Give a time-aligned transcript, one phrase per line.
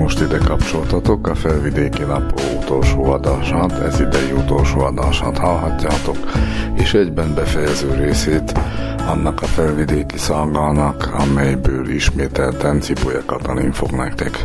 [0.00, 6.16] Most ide kapcsoltatok, a Felvidéki Napló utolsó adását, ez idei utolsó adását hallhatjátok,
[6.74, 8.52] és egyben befejező részét
[9.06, 14.44] annak a felvidéki szalgának, amelyből ismételten Cipolya Katalin fog nektek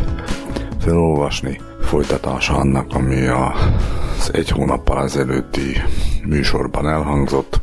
[0.79, 5.81] felolvasni folytatása annak, ami az egy hónappal ezelőtti
[6.25, 7.54] műsorban elhangzott.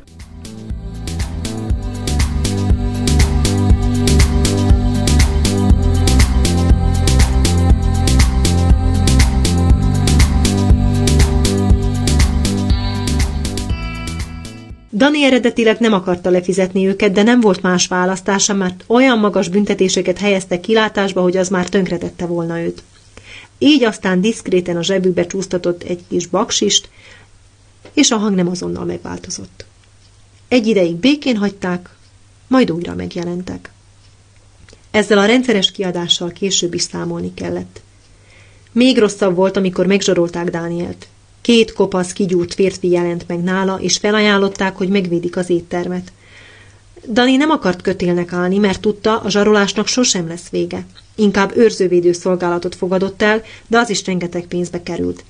[15.23, 20.19] Dani eredetileg nem akarta lefizetni őket, de nem volt más választása, mert olyan magas büntetéseket
[20.19, 22.83] helyeztek kilátásba, hogy az már tönkretette volna őt.
[23.59, 26.89] Így aztán diszkréten a zsebükbe csúsztatott egy kis baksist,
[27.93, 29.65] és a hang nem azonnal megváltozott.
[30.49, 31.89] Egy ideig békén hagyták,
[32.47, 33.71] majd újra megjelentek.
[34.91, 37.81] Ezzel a rendszeres kiadással később is számolni kellett.
[38.73, 41.07] Még rosszabb volt, amikor megzsarolták Dánielt.
[41.43, 46.13] Két kopasz, kigyúrt férfi jelent meg nála, és felajánlották, hogy megvédik az éttermet.
[47.09, 50.87] Dani nem akart kötélnek állni, mert tudta, a zsarolásnak sosem lesz vége.
[51.15, 55.25] Inkább őrzővédő szolgálatot fogadott el, de az is rengeteg pénzbe került.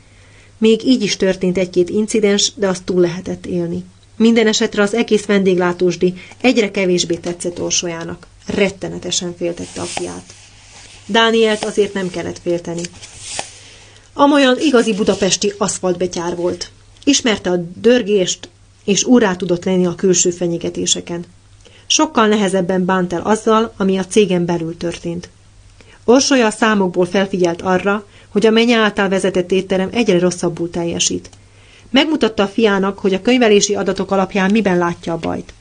[0.59, 3.85] Még így is történt egy-két incidens, de azt túl lehetett élni.
[4.17, 8.27] Minden esetre az egész vendéglátósdi egyre kevésbé tetszett Orsolyának.
[8.47, 10.25] Rettenetesen féltette a fiát.
[11.07, 12.83] Dánielt azért nem kellett félteni.
[14.15, 16.71] Amolyan igazi budapesti aszfaltbetyár volt.
[17.05, 18.49] Ismerte a dörgést,
[18.85, 21.25] és úrá tudott lenni a külső fenyegetéseken.
[21.87, 25.29] Sokkal nehezebben bánt el azzal, ami a cégen belül történt.
[26.05, 31.31] Orsolya a számokból felfigyelt arra, hogy a menye által vezetett étterem egyre rosszabbul teljesít.
[31.91, 35.55] Megmutatta a fiának, hogy a könyvelési adatok alapján miben látja a bajt.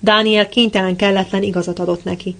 [0.00, 2.36] Dániel kénytelen kelletlen igazat adott neki.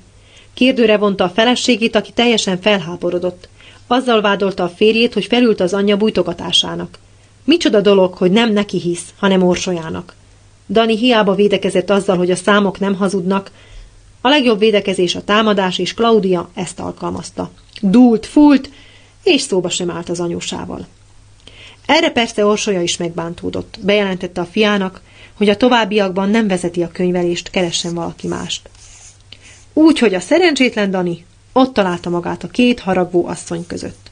[0.55, 3.49] Kérdőre vonta a feleségét, aki teljesen felháborodott.
[3.87, 6.99] Azzal vádolta a férjét, hogy felült az anyja bújtogatásának.
[7.45, 10.15] Micsoda dolog, hogy nem neki hisz, hanem Orsolyának.
[10.69, 13.51] Dani hiába védekezett azzal, hogy a számok nem hazudnak,
[14.21, 17.51] a legjobb védekezés a támadás, és Claudia ezt alkalmazta.
[17.81, 18.71] Dúlt, fúlt,
[19.23, 20.87] és szóba sem állt az anyósával.
[21.87, 23.79] Erre persze Orsolya is megbántódott.
[23.81, 25.01] Bejelentette a fiának,
[25.35, 28.69] hogy a továbbiakban nem vezeti a könyvelést, keressen valaki mást.
[29.73, 31.25] Úgy, hogy a szerencsétlen Dani
[31.57, 34.11] ott találta magát a két haragvó asszony között.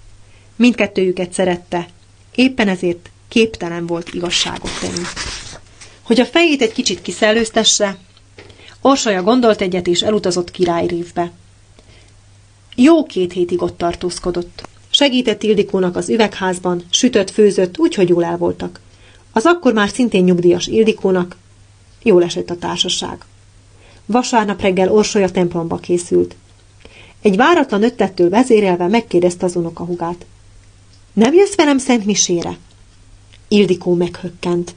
[0.57, 1.89] Mindkettőjüket szerette,
[2.35, 5.05] éppen ezért képtelen volt igazságot tenni.
[6.03, 7.99] Hogy a fejét egy kicsit kiszellőztesse,
[8.81, 11.31] Orsolya gondolt egyet és elutazott királyrévbe.
[12.75, 14.69] Jó két hétig ott tartózkodott.
[14.91, 18.81] Segített Ildikónak az üvegházban, sütött, főzött, úgyhogy jól el voltak.
[19.33, 21.37] Az akkor már szintén nyugdíjas Ildikónak
[22.03, 23.25] jól esett a társaság.
[24.07, 26.37] Vasárnap reggel Orsolya templomba készült.
[27.25, 30.27] Egy váratlan ötlettől vezérelve megkérdezte az unokahugát.
[31.13, 32.57] Nem jössz velem Szent Misére?
[33.49, 34.75] Ildikó meghökkent.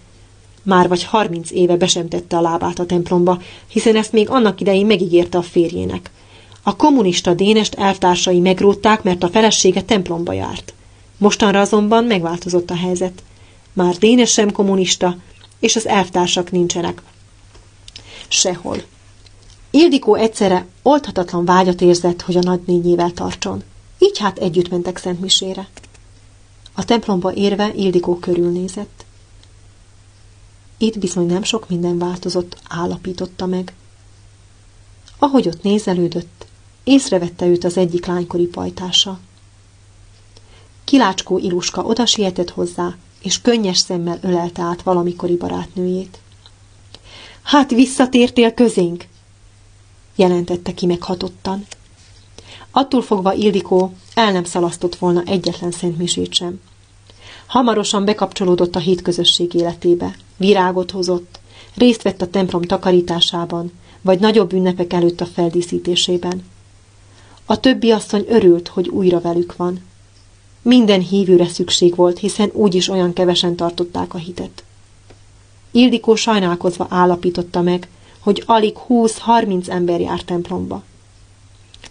[0.63, 5.37] Már vagy harminc éve besemtette a lábát a templomba, hiszen ezt még annak idején megígérte
[5.37, 6.11] a férjének.
[6.63, 10.73] A kommunista Dénest eltársai megrótták, mert a felesége templomba járt.
[11.17, 13.23] Mostanra azonban megváltozott a helyzet.
[13.73, 15.17] Már Dénes sem kommunista,
[15.59, 17.01] és az elvtársak nincsenek.
[18.27, 18.83] Sehol.
[19.71, 23.63] Ildikó egyszerre oldhatatlan vágyat érzett, hogy a nagynényével tartson.
[23.97, 25.67] Így hát együtt mentek Szentmisére.
[26.73, 29.05] A templomba érve Ildikó körülnézett.
[30.77, 33.73] Itt bizony nem sok minden változott, állapította meg.
[35.19, 36.45] Ahogy ott nézelődött,
[36.83, 39.19] észrevette őt az egyik lánykori pajtása.
[40.83, 46.19] Kilácskó Iluska oda sietett hozzá, és könnyes szemmel ölelte át valamikori barátnőjét.
[47.41, 49.05] Hát visszatértél közénk,
[50.17, 51.65] jelentette ki meghatottan.
[52.71, 56.59] Attól fogva Ildikó el nem szalasztott volna egyetlen szentmisét sem.
[57.47, 61.39] Hamarosan bekapcsolódott a hétközösség életébe, virágot hozott,
[61.75, 63.71] részt vett a templom takarításában,
[64.01, 66.45] vagy nagyobb ünnepek előtt a feldíszítésében.
[67.45, 69.85] A többi asszony örült, hogy újra velük van.
[70.61, 74.63] Minden hívőre szükség volt, hiszen úgyis olyan kevesen tartották a hitet.
[75.71, 77.87] Ildikó sajnálkozva állapította meg,
[78.27, 80.83] hogy alig 20-30 ember jár templomba.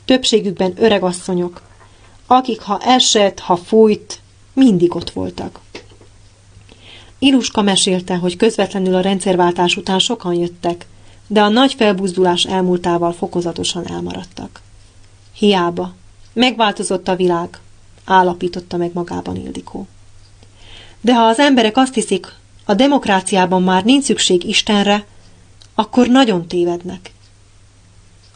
[0.04, 1.62] Többségükben öreg asszonyok,
[2.26, 4.20] akik ha esett, ha fújt,
[4.52, 5.60] mindig ott voltak.
[7.18, 10.86] Iluska mesélte, hogy közvetlenül a rendszerváltás után sokan jöttek,
[11.26, 14.60] de a nagy felbuzdulás elmúltával fokozatosan elmaradtak.
[15.32, 15.94] Hiába.
[16.32, 17.58] Megváltozott a világ,
[18.04, 19.86] állapította meg magában Ildikó.
[21.00, 22.32] De ha az emberek azt hiszik,
[22.64, 25.06] a demokráciában már nincs szükség Istenre,
[25.78, 27.12] akkor nagyon tévednek.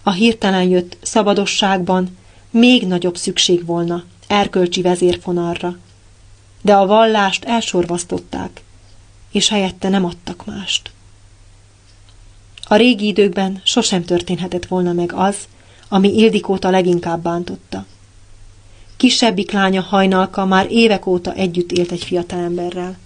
[0.03, 2.19] A hirtelen jött szabadosságban
[2.51, 5.77] még nagyobb szükség volna erkölcsi vezérfonalra,
[6.63, 8.63] de a vallást elsorvasztották,
[9.33, 10.91] és helyette nem adtak mást.
[12.65, 15.37] A régi időkben sosem történhetett volna meg az,
[15.89, 17.87] ami Ildikót a leginkább bántotta.
[18.97, 22.99] Kisebbik lánya hajnalka már évek óta együtt élt egy fiatalemberrel,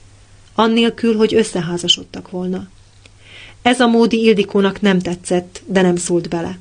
[0.55, 2.69] annélkül, hogy összeházasodtak volna.
[3.64, 6.58] Ez a módi Ildikónak nem tetszett, de nem szólt bele.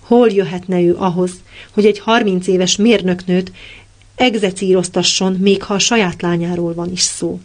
[0.00, 1.30] Hol jöhetne ő ahhoz,
[1.70, 3.52] hogy egy harminc éves mérnöknőt
[4.14, 7.40] egzecíroztasson, még ha a saját lányáról van is szó?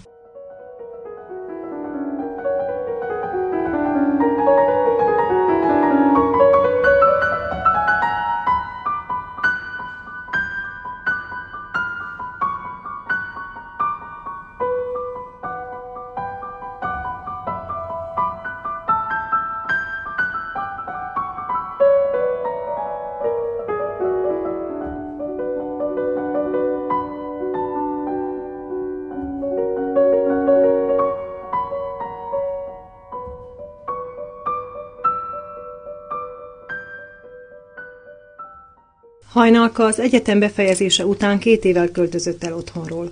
[39.41, 43.11] Hajnalka az egyetem befejezése után két évvel költözött el otthonról.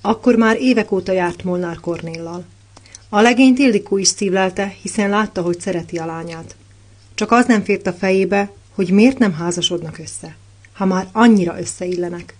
[0.00, 2.44] Akkor már évek óta járt Molnár Kornéllal.
[3.08, 6.56] A legényt Ildikó is szívlelte, hiszen látta, hogy szereti a lányát.
[7.14, 10.36] Csak az nem fért a fejébe, hogy miért nem házasodnak össze,
[10.72, 12.36] ha már annyira összeillenek.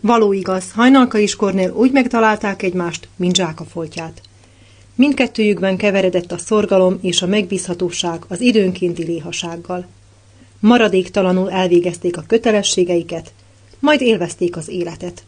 [0.00, 4.20] Való igaz, Hajnalka és Kornél úgy megtalálták egymást, mint a foltját.
[4.94, 9.86] Mindkettőjükben keveredett a szorgalom és a megbízhatóság az időnkénti léhasággal
[10.64, 13.32] maradéktalanul elvégezték a kötelességeiket,
[13.78, 15.24] majd élvezték az életet.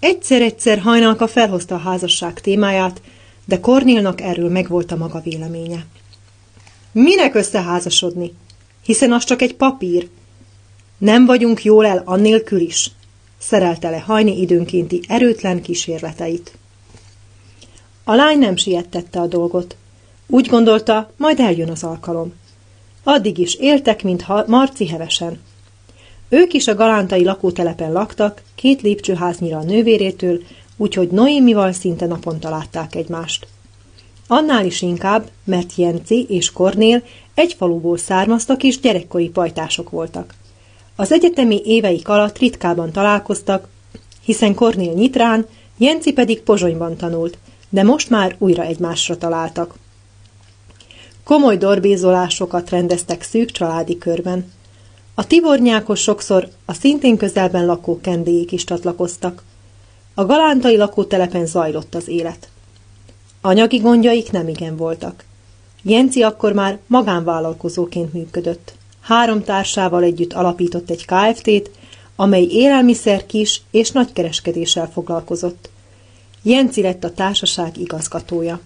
[0.00, 3.02] Egyszer-egyszer hajnalka felhozta a házasság témáját,
[3.44, 5.86] de Kornélnak erről megvolt a maga véleménye.
[6.92, 8.32] Minek összeházasodni?
[8.82, 10.08] Hiszen az csak egy papír.
[10.98, 12.90] Nem vagyunk jól el annélkül is,
[13.38, 16.52] szerelte le hajni időnkénti erőtlen kísérleteit.
[18.04, 19.76] A lány nem siettette a dolgot.
[20.26, 22.32] Úgy gondolta, majd eljön az alkalom.
[23.04, 25.40] Addig is éltek, mintha Marci hevesen.
[26.28, 30.42] Ők is a galántai lakótelepen laktak, két lépcsőháznyira a nővérétől,
[30.76, 33.46] úgyhogy Noémival szinte naponta látták egymást.
[34.26, 37.02] Annál is inkább, mert Jenci és Kornél
[37.34, 40.34] egy faluból származtak és gyerekkori pajtások voltak.
[40.96, 43.68] Az egyetemi éveik alatt ritkában találkoztak,
[44.24, 45.46] hiszen Kornél Nyitrán,
[45.78, 49.74] Jenci pedig Pozsonyban tanult, de most már újra egymásra találtak.
[51.24, 54.52] Komoly dorbézolásokat rendeztek szűk családi körben.
[55.14, 59.42] A tivornyákos sokszor a szintén közelben lakó kendélyék is csatlakoztak.
[60.14, 62.48] A galántai lakótelepen zajlott az élet.
[63.40, 65.24] Anyagi gondjaik nem igen voltak.
[65.82, 68.74] Jenci akkor már magánvállalkozóként működött.
[69.00, 71.70] Három társával együtt alapított egy KFT-t,
[72.16, 75.70] amely élelmiszer kis és nagykereskedéssel foglalkozott.
[76.42, 78.60] Jenci lett a társaság igazgatója.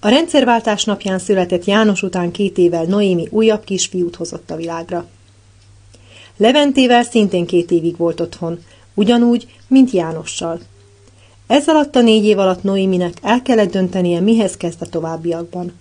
[0.00, 5.06] A rendszerváltás napján született János után két évvel Noémi újabb kisfiút hozott a világra.
[6.36, 8.64] Leventével szintén két évig volt otthon,
[8.94, 10.60] ugyanúgy, mint Jánossal.
[11.46, 15.72] Ez alatt a négy év alatt Noéminek el kellett döntenie, mihez kezd a továbbiakban.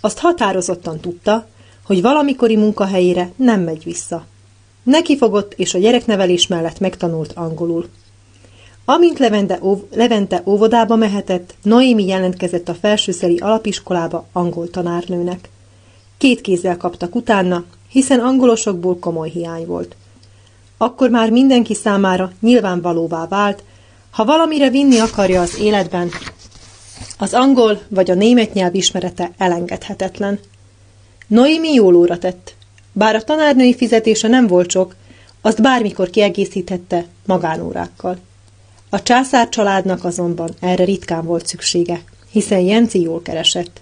[0.00, 1.46] Azt határozottan tudta,
[1.84, 4.26] hogy valamikori munkahelyére nem megy vissza.
[4.82, 7.88] Neki fogott, és a gyereknevelés mellett megtanult angolul.
[8.88, 15.48] Amint Levente, óv, Levente óvodába mehetett, Noémi jelentkezett a felsőszeri alapiskolába angol tanárnőnek.
[16.18, 19.96] Két kézzel kaptak utána, hiszen angolosokból komoly hiány volt.
[20.76, 23.62] Akkor már mindenki számára nyilvánvalóvá vált,
[24.10, 26.10] ha valamire vinni akarja az életben,
[27.18, 30.38] az angol vagy a német nyelv ismerete elengedhetetlen.
[31.26, 32.54] Noémi jól óra tett.
[32.92, 34.94] Bár a tanárnői fizetése nem volt sok,
[35.40, 38.18] azt bármikor kiegészíthette magánórákkal.
[38.96, 43.80] A császár családnak azonban erre ritkán volt szüksége, hiszen Jenci jól keresett.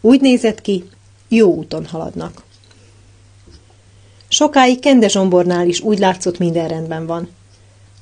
[0.00, 0.84] Úgy nézett ki,
[1.28, 2.42] jó úton haladnak.
[4.28, 7.28] Sokáig Kende Zsombornál is úgy látszott minden rendben van.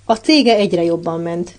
[0.05, 1.55] A cége egyre jobban ment.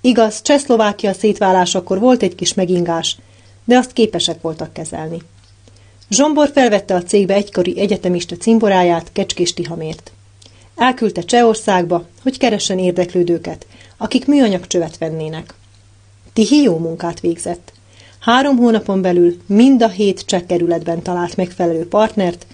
[0.00, 3.16] Igaz, Csehszlovákia szétválásakor volt egy kis megingás,
[3.64, 5.22] de azt képesek voltak kezelni.
[6.10, 10.12] Zsombor felvette a cégbe egykori egyetemista cimboráját Kecskés Tihamért.
[10.76, 13.66] Elküldte Csehországba, hogy keressen érdeklődőket,
[14.04, 15.54] akik műanyag csövet vennének.
[16.32, 17.72] Tihi jó munkát végzett.
[18.20, 22.46] Három hónapon belül mind a hét csekkerületben talált megfelelő partnert,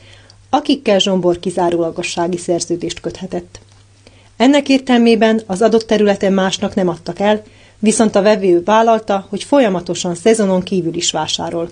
[0.51, 3.61] akikkel Zsombor kizárólagossági szerződést köthetett.
[4.37, 7.43] Ennek értelmében az adott területen másnak nem adtak el,
[7.79, 11.71] viszont a vevő vállalta, hogy folyamatosan szezonon kívül is vásárol.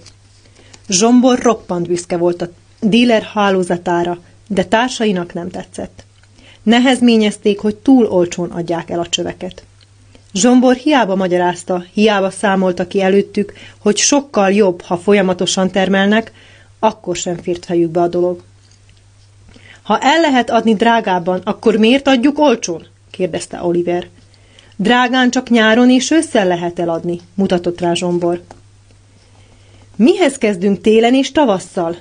[0.88, 2.48] Zsombor roppant büszke volt a
[2.80, 4.18] díler hálózatára,
[4.48, 6.06] de társainak nem tetszett.
[6.62, 9.62] Nehezményezték, hogy túl olcsón adják el a csöveket.
[10.38, 16.32] Zsombor hiába magyarázta, hiába számolta ki előttük, hogy sokkal jobb, ha folyamatosan termelnek,
[16.78, 18.42] akkor sem fért fejükbe a dolog.
[19.82, 22.86] Ha el lehet adni drágában, akkor miért adjuk olcsón?
[23.10, 24.06] kérdezte Oliver.
[24.76, 28.42] Drágán csak nyáron és ősszel lehet eladni, mutatott rá Zsombor.
[29.96, 31.96] Mihez kezdünk télen és tavasszal?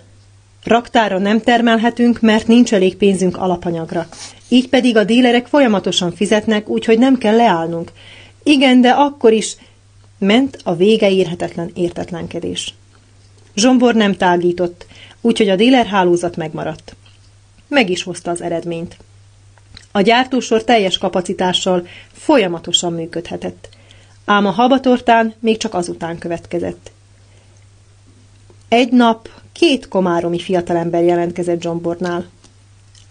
[0.63, 4.08] Raktára nem termelhetünk, mert nincs elég pénzünk alapanyagra.
[4.48, 7.91] Így pedig a dílerek folyamatosan fizetnek, úgyhogy nem kell leállnunk.
[8.48, 9.56] Igen, de akkor is
[10.18, 12.74] ment a vége érhetetlen értetlenkedés.
[13.56, 14.86] Zsombor nem tágított,
[15.22, 16.96] úgyhogy a dílerhálózat megmaradt.
[17.68, 18.98] Meg is hozta az eredményt.
[19.92, 23.70] A gyártósor teljes kapacitással folyamatosan működhetett.
[24.25, 26.92] Ám a habatortán még csak azután következett.
[28.68, 32.25] Egy nap két komáromi fiatalember jelentkezett Zsombornál.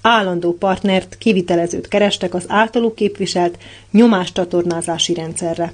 [0.08, 3.58] Állandó partnert, kivitelezőt kerestek az általuk képviselt
[3.90, 5.72] nyomáscsatornázási rendszerre.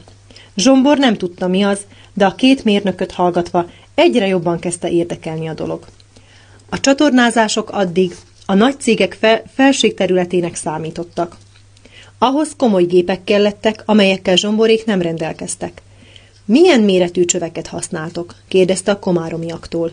[0.56, 1.80] Zsombor nem tudta mi az,
[2.14, 5.84] de a két mérnököt hallgatva egyre jobban kezdte érdekelni a dolog.
[6.68, 11.36] A csatornázások addig a nagy cégek fel, felségterületének számítottak.
[12.18, 15.82] Ahhoz komoly gépek kellettek, amelyekkel zsomborék nem rendelkeztek.
[16.44, 18.34] Milyen méretű csöveket használtok?
[18.48, 19.92] kérdezte a komáromiaktól.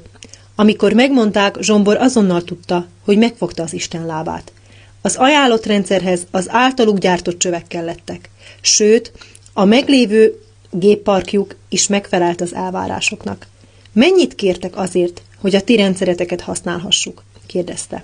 [0.60, 4.51] Amikor megmondták, Zsombor azonnal tudta, hogy megfogta az Isten lábát.
[5.01, 8.30] Az ajánlott rendszerhez az általuk gyártott csövek kellettek.
[8.62, 9.12] Sőt,
[9.54, 13.48] a meglévő gépparkjuk is megfelelt az elvárásoknak.
[13.94, 17.24] Mennyit kértek azért, hogy a ti rendszereteket használhassuk?
[17.46, 18.04] kérdezte.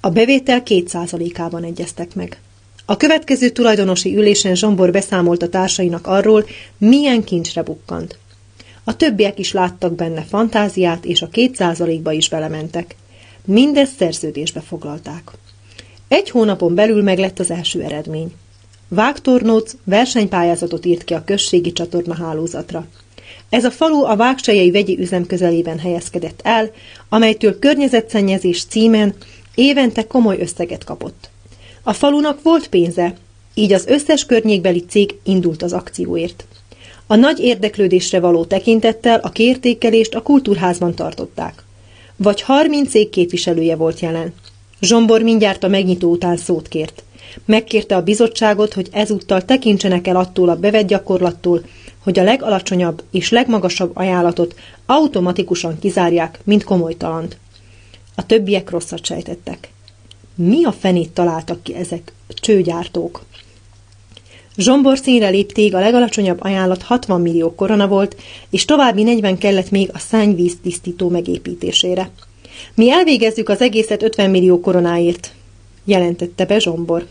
[0.00, 2.40] A bevétel kétszázalékában egyeztek meg.
[2.84, 6.44] A következő tulajdonosi ülésen Zsombor beszámolt a társainak arról,
[6.78, 8.18] milyen kincsre bukkant.
[8.84, 12.96] A többiek is láttak benne fantáziát, és a kétszázalékba is belementek.
[13.44, 15.30] Mindezt szerződésbe foglalták.
[16.08, 18.32] Egy hónapon belül meglett az első eredmény.
[18.88, 22.86] Vágtornóc versenypályázatot írt ki a községi csatorna hálózatra.
[23.48, 26.70] Ez a falu a Vágsejei vegyi üzem közelében helyezkedett el,
[27.08, 29.14] amelytől környezetszennyezés címen
[29.54, 31.30] évente komoly összeget kapott.
[31.82, 33.14] A falunak volt pénze,
[33.54, 36.44] így az összes környékbeli cég indult az akcióért.
[37.10, 41.64] A nagy érdeklődésre való tekintettel a kiértékelést a kultúrházban tartották.
[42.16, 44.34] Vagy harminc cég képviselője volt jelen.
[44.80, 47.02] Zsombor mindjárt a megnyitó után szót kért.
[47.44, 51.62] Megkérte a bizottságot, hogy ezúttal tekintsenek el attól a bevett gyakorlattól,
[51.98, 54.54] hogy a legalacsonyabb és legmagasabb ajánlatot
[54.86, 57.36] automatikusan kizárják, mint komolytalant.
[58.14, 59.72] A többiek rosszat sejtettek.
[60.34, 63.24] Mi a fenét találtak ki ezek csőgyártók?
[64.60, 68.16] Zsombor színre lépték, a legalacsonyabb ajánlat 60 millió korona volt,
[68.50, 72.10] és további 40 kellett még a szennyvíz tisztító megépítésére.
[72.74, 75.32] Mi elvégezzük az egészet 50 millió koronáért,
[75.84, 77.06] jelentette be Zsombor.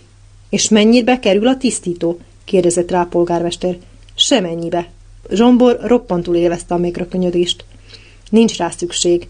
[0.50, 2.20] És mennyibe kerül a tisztító?
[2.46, 3.78] kérdezett rá a polgármester.
[4.16, 4.90] Semennyibe.
[5.32, 7.66] Zsombor roppantul élvezte a megrökönyödést.
[8.30, 9.28] Nincs rá szükség.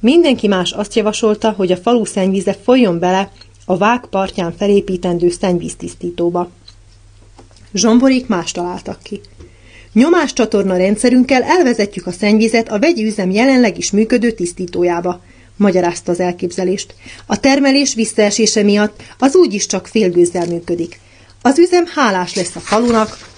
[0.00, 3.32] Mindenki más azt javasolta, hogy a falu szennyvíze folyjon bele
[3.64, 6.50] a vág partján felépítendő szennyvíztisztítóba.
[7.74, 9.20] Zsomborék más találtak ki.
[9.92, 15.20] Nyomáscsatorna rendszerünkkel elvezetjük a szennyvizet a vegyi üzem jelenleg is működő tisztítójába,
[15.56, 16.94] magyarázta az elképzelést.
[17.26, 21.00] A termelés visszaesése miatt az úgyis csak félgőzzel működik.
[21.42, 23.30] Az üzem hálás lesz a falunak,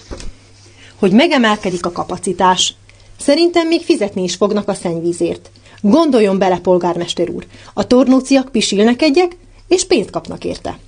[0.95, 2.73] hogy megemelkedik a kapacitás.
[3.19, 5.49] Szerintem még fizetni is fognak a szennyvízért.
[5.81, 9.37] Gondoljon bele, polgármester úr, a tornóciak pisilnek egyek,
[9.67, 10.79] és pénzt kapnak érte.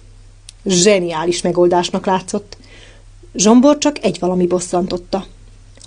[0.66, 2.58] Zseniális megoldásnak látszott.
[3.38, 5.26] Zsombor csak egy valami bosszantotta,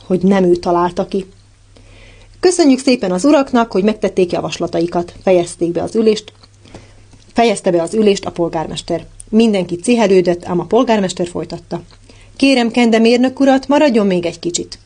[0.04, 1.26] hogy nem ő találta ki.
[2.40, 6.33] Köszönjük szépen az uraknak, hogy megtették javaslataikat, fejezték be az ülést,
[7.33, 9.07] fejezte be az ülést a polgármester.
[9.28, 11.83] Mindenki cihelődött, ám a polgármester folytatta.
[12.37, 14.78] Kérem, Kende mérnök urat, maradjon még egy kicsit.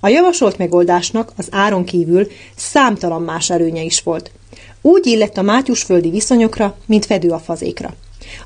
[0.00, 2.26] A javasolt megoldásnak az áron kívül
[2.56, 4.30] számtalan más erőnye is volt.
[4.80, 7.94] Úgy illett a mátyusföldi viszonyokra, mint fedő a fazékra.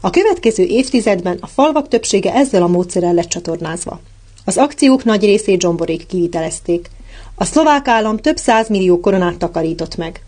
[0.00, 4.00] A következő évtizedben a falvak többsége ezzel a módszerrel lett csatornázva.
[4.44, 6.90] Az akciók nagy részét zsomborék kivitelezték.
[7.34, 10.22] A szlovák állam több százmillió koronát takarított meg.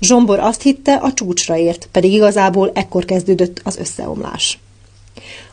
[0.00, 4.58] Zsombor azt hitte, a csúcsra ért, pedig igazából ekkor kezdődött az összeomlás.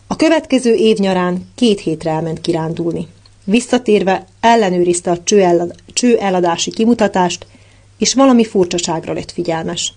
[0.08, 3.08] A következő év nyarán két hétre elment kirándulni.
[3.44, 5.24] Visszatérve ellenőrizte a
[5.94, 7.46] cső eladási kimutatást,
[7.98, 9.94] és valami furcsaságra lett figyelmes.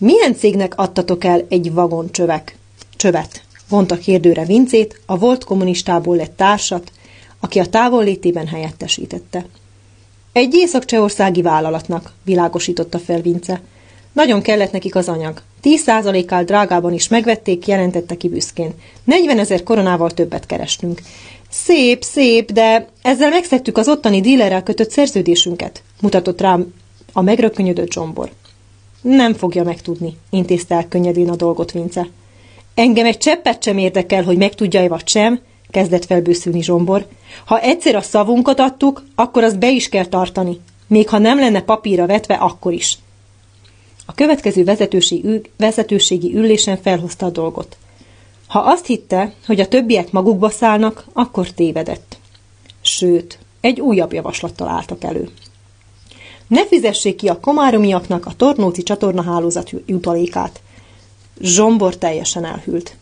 [0.00, 2.56] Milyen cégnek adtatok el egy vagon csövek?
[2.96, 6.92] Csövet, vonta kérdőre Vincét, a volt kommunistából lett társat,
[7.40, 9.46] aki a távollétében helyettesítette.
[10.32, 13.60] Egy észak-csehországi vállalatnak, világosította fel Vince.
[14.12, 15.42] Nagyon kellett nekik az anyag.
[15.62, 18.74] 10%-kal drágában is megvették, jelentette ki büszkén.
[19.04, 21.02] 40 ezer koronával többet kerestünk.
[21.50, 26.74] Szép, szép, de ezzel megszettük az ottani dílerrel kötött szerződésünket, mutatott rám
[27.12, 28.30] a megrökönyödött zsombor.
[29.00, 32.08] Nem fogja megtudni, intézte el könnyedén a dolgot Vince.
[32.74, 35.40] Engem egy cseppet sem érdekel, hogy megtudja-e vagy sem,
[35.70, 37.06] kezdett felbőszülni Zsombor.
[37.44, 40.60] Ha egyszer a szavunkat adtuk, akkor azt be is kell tartani.
[40.86, 42.98] Még ha nem lenne papírra vetve, akkor is.
[44.06, 47.76] A következő vezetőségi, vezetőségi ülésen felhozta a dolgot.
[48.46, 52.18] Ha azt hitte, hogy a többiek magukba szállnak, akkor tévedett.
[52.80, 55.30] Sőt, egy újabb javaslattal álltak elő.
[56.48, 60.60] Ne fizessék ki a komáromiaknak a tornóci csatornahálózat jutalékát.
[61.40, 62.96] Zsombor teljesen elhűlt.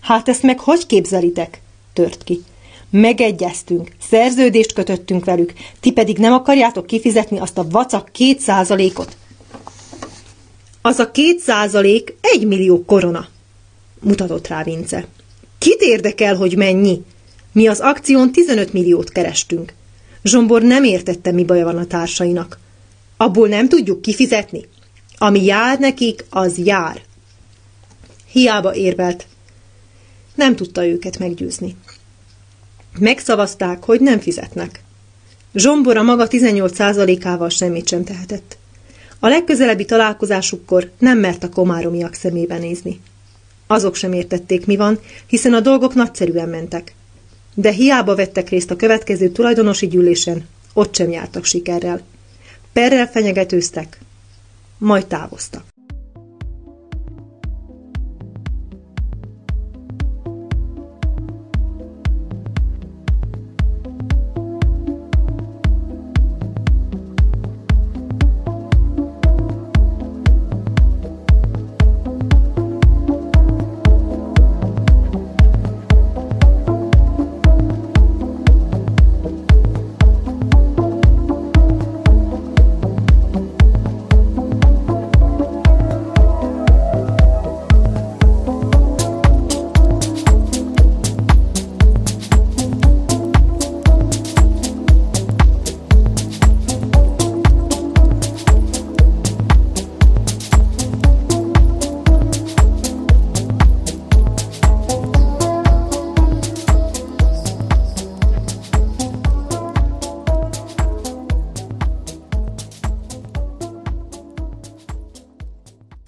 [0.00, 1.60] Hát ezt meg hogy képzelitek?
[1.92, 2.42] tört ki.
[2.90, 9.16] Megegyeztünk, szerződést kötöttünk velük, ti pedig nem akarjátok kifizetni azt a vacak két százalékot.
[10.82, 13.28] Az a két százalék egy millió korona,
[14.00, 15.06] mutatott rá Vince.
[15.58, 17.02] Kit érdekel, hogy mennyi?
[17.52, 19.74] Mi az akción 15 milliót kerestünk.
[20.22, 22.58] Zsombor nem értette, mi baja van a társainak.
[23.20, 24.64] Abból nem tudjuk kifizetni.
[25.18, 27.02] Ami jár nekik, az jár.
[28.30, 29.26] Hiába érvelt.
[30.34, 31.76] Nem tudta őket meggyőzni.
[32.98, 34.82] Megszavazták, hogy nem fizetnek.
[35.54, 38.56] Zsombor a maga 18%-ával semmit sem tehetett.
[39.18, 43.00] A legközelebbi találkozásukkor nem mert a komáromiak szemébe nézni.
[43.66, 46.94] Azok sem értették, mi van, hiszen a dolgok nagyszerűen mentek.
[47.54, 52.02] De hiába vettek részt a következő tulajdonosi gyűlésen, ott sem jártak sikerrel.
[52.72, 53.98] Perrel fenyegetőztek,
[54.78, 55.69] majd távoztak.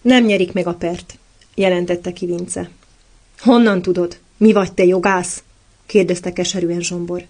[0.03, 1.19] Nem nyerik meg a pert,
[1.55, 2.71] jelentette ki Vince.
[3.39, 4.19] Honnan tudod?
[4.37, 5.43] Mi vagy te jogász?
[5.87, 7.27] kérdezte keserűen Zsombor.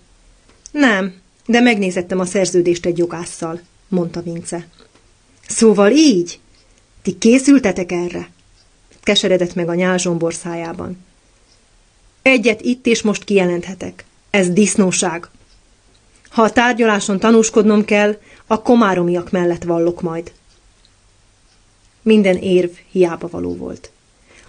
[0.70, 1.14] Nem,
[1.46, 4.66] de megnézettem a szerződést egy jogásszal, mondta Vince.
[5.48, 6.40] Szóval így?
[7.02, 8.30] Ti készültetek erre?
[9.02, 11.04] Keseredett meg a nyál Zsombor szájában.
[12.22, 14.04] Egyet itt és most kijelenthetek.
[14.30, 15.28] Ez disznóság.
[16.28, 20.32] Ha a tárgyaláson tanúskodnom kell, a komáromiak mellett vallok majd.
[22.02, 23.90] Minden érv hiába való volt.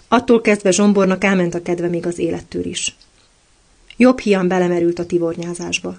[0.08, 2.96] Attól kezdve Zsombornak elment a kedve még az élettől is.
[3.98, 5.98] Jobb hián belemerült a tivornyázásba.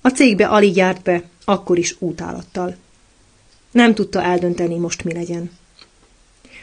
[0.00, 2.76] A cégbe alig járt be, akkor is útálattal.
[3.70, 5.50] Nem tudta eldönteni, most mi legyen.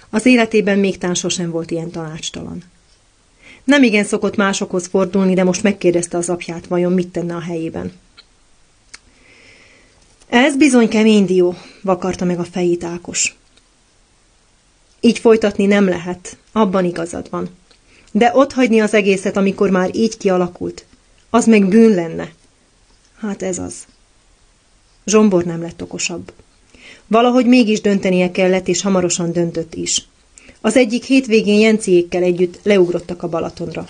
[0.09, 2.63] Az életében még tán sosem volt ilyen tanácstalan.
[3.63, 7.91] Nem igen szokott másokhoz fordulni, de most megkérdezte az apját, vajon mit tenne a helyében.
[10.29, 13.38] Ez bizony kemény dió, vakarta meg a fejét Ákos.
[15.01, 17.49] Így folytatni nem lehet, abban igazad van.
[18.11, 20.85] De ott hagyni az egészet, amikor már így kialakult,
[21.29, 22.31] az meg bűn lenne.
[23.19, 23.73] Hát ez az.
[25.05, 26.33] Zsombor nem lett okosabb.
[27.07, 30.07] Valahogy mégis döntenie kellett, és hamarosan döntött is.
[30.61, 33.87] Az egyik hétvégén Jenciékkel együtt leugrottak a Balatonra.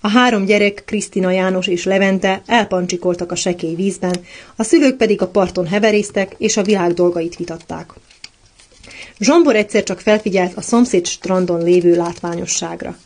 [0.00, 4.20] A három gyerek, Krisztina János és Levente elpancsikoltak a sekély vízben,
[4.56, 7.92] a szülők pedig a parton heverésztek és a világ dolgait vitatták.
[9.18, 12.96] Zsombor egyszer csak felfigyelt a szomszéd strandon lévő látványosságra.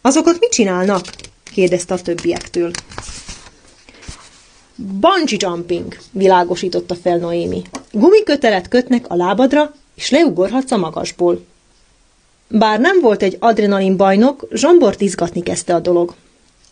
[0.00, 1.06] Azokat mit csinálnak?
[1.52, 2.70] kérdezte a többiektől.
[4.74, 7.62] Bungee jumping, világosította fel Noémi.
[7.92, 11.44] Gumikötelet kötnek a lábadra, és leugorhatsz a magasból.
[12.48, 16.14] Bár nem volt egy adrenalin bajnok, Zsombort izgatni kezdte a dolog.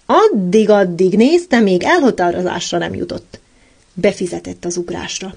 [0.06, 3.40] Addig-addig nézte, még elhatározásra nem jutott.
[3.92, 5.34] Befizetett az ugrásra.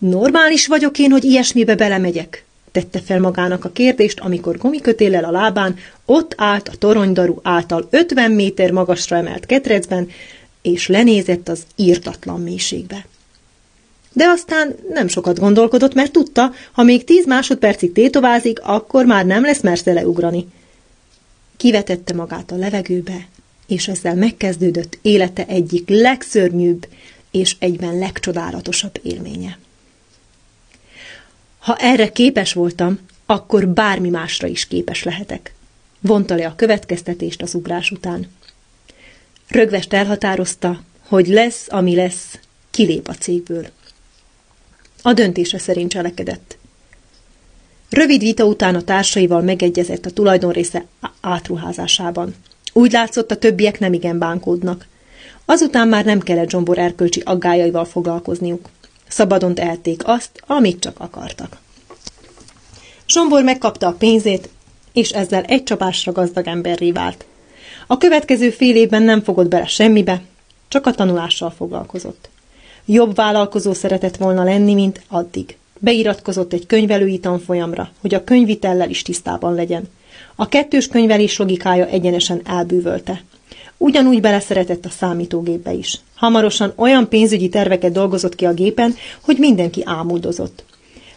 [0.00, 2.44] Normális vagyok én, hogy ilyesmibe belemegyek?
[2.72, 8.30] Tette fel magának a kérdést, amikor gumikötéllel a lábán ott állt a toronydaru által 50
[8.30, 10.08] méter magasra emelt ketrecben,
[10.62, 13.06] és lenézett az írtatlan mélységbe.
[14.12, 19.42] De aztán nem sokat gondolkodott, mert tudta, ha még tíz másodpercig tétovázik, akkor már nem
[19.42, 20.46] lesz mersze leugrani.
[21.56, 23.28] Kivetette magát a levegőbe,
[23.66, 26.86] és ezzel megkezdődött élete egyik legszörnyűbb
[27.30, 29.58] és egyben legcsodálatosabb élménye.
[31.60, 35.54] Ha erre képes voltam, akkor bármi másra is képes lehetek.
[36.00, 38.28] Vonta le a következtetést az ugrás után.
[39.48, 42.38] Rögvest elhatározta, hogy lesz, ami lesz,
[42.70, 43.66] kilép a cégből.
[45.02, 46.58] A döntése szerint cselekedett.
[47.90, 50.84] Rövid vita után a társaival megegyezett a tulajdonrésze
[51.20, 52.34] átruházásában.
[52.72, 54.86] Úgy látszott, a többiek nem igen bánkódnak.
[55.44, 58.68] Azután már nem kellett Zsombor erkölcsi aggájaival foglalkozniuk.
[59.10, 61.56] Szabadon tehették azt, amit csak akartak.
[63.08, 64.48] Zsombor megkapta a pénzét,
[64.92, 67.24] és ezzel egy csapásra gazdag emberré vált.
[67.86, 70.22] A következő fél évben nem fogott bele semmibe,
[70.68, 72.28] csak a tanulással foglalkozott.
[72.84, 75.56] Jobb vállalkozó szeretett volna lenni, mint addig.
[75.78, 79.88] Beiratkozott egy könyvelői tanfolyamra, hogy a könyvitellel is tisztában legyen.
[80.34, 83.22] A kettős könyvelés logikája egyenesen elbűvölte.
[83.82, 86.00] Ugyanúgy beleszeretett a számítógépbe is.
[86.14, 90.64] Hamarosan olyan pénzügyi terveket dolgozott ki a gépen, hogy mindenki ámuldozott.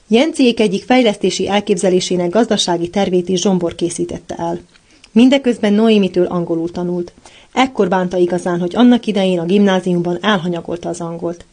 [0.07, 4.59] Jenciék egyik fejlesztési elképzelésének gazdasági tervét is Zsombor készítette el.
[5.11, 7.13] Mindeközben Noémitől angolul tanult.
[7.53, 11.45] Ekkor bánta igazán, hogy annak idején a gimnáziumban elhanyagolta az angolt.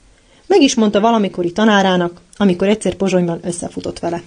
[0.46, 4.23] Meg is mondta valamikori tanárának, amikor egyszer Pozsonyban összefutott vele.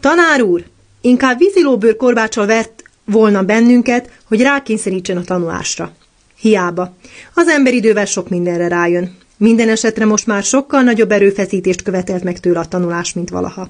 [0.00, 0.64] Tanár úr,
[1.00, 2.73] inkább vízilóbőr korbácsal vert
[3.04, 5.92] volna bennünket, hogy rákényszerítsen a tanulásra.
[6.36, 6.94] Hiába.
[7.34, 9.16] Az ember idővel sok mindenre rájön.
[9.36, 13.68] Minden esetre most már sokkal nagyobb erőfeszítést követelt meg tőle a tanulás, mint valaha.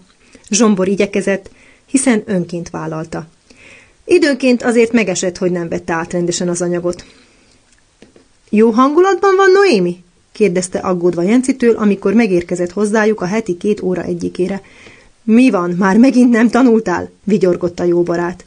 [0.51, 1.51] Zsombor igyekezett,
[1.87, 3.27] hiszen önként vállalta.
[4.05, 7.05] Időnként azért megesett, hogy nem vette át rendesen az anyagot.
[8.51, 10.05] Jó hangulatban van Noémi?
[10.33, 14.63] kérdezte aggódva Jencitől, amikor megérkezett hozzájuk a heti két óra egyikére.
[15.23, 17.11] Mi van, már megint nem tanultál?
[17.25, 18.45] vigyorgott a jó barát.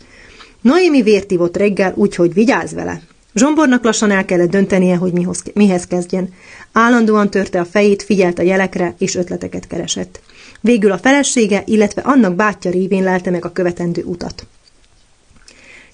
[0.62, 3.02] Noémi vértivott reggel, úgyhogy vigyázz vele.
[3.34, 6.34] Zsombornak lassan el kellett döntenie, hogy mihoz, mihez kezdjen.
[6.72, 10.20] Állandóan törte a fejét, figyelt a jelekre, és ötleteket keresett.
[10.62, 14.48] Végül a felesége, illetve annak bátyja révén lelte meg a követendő utat.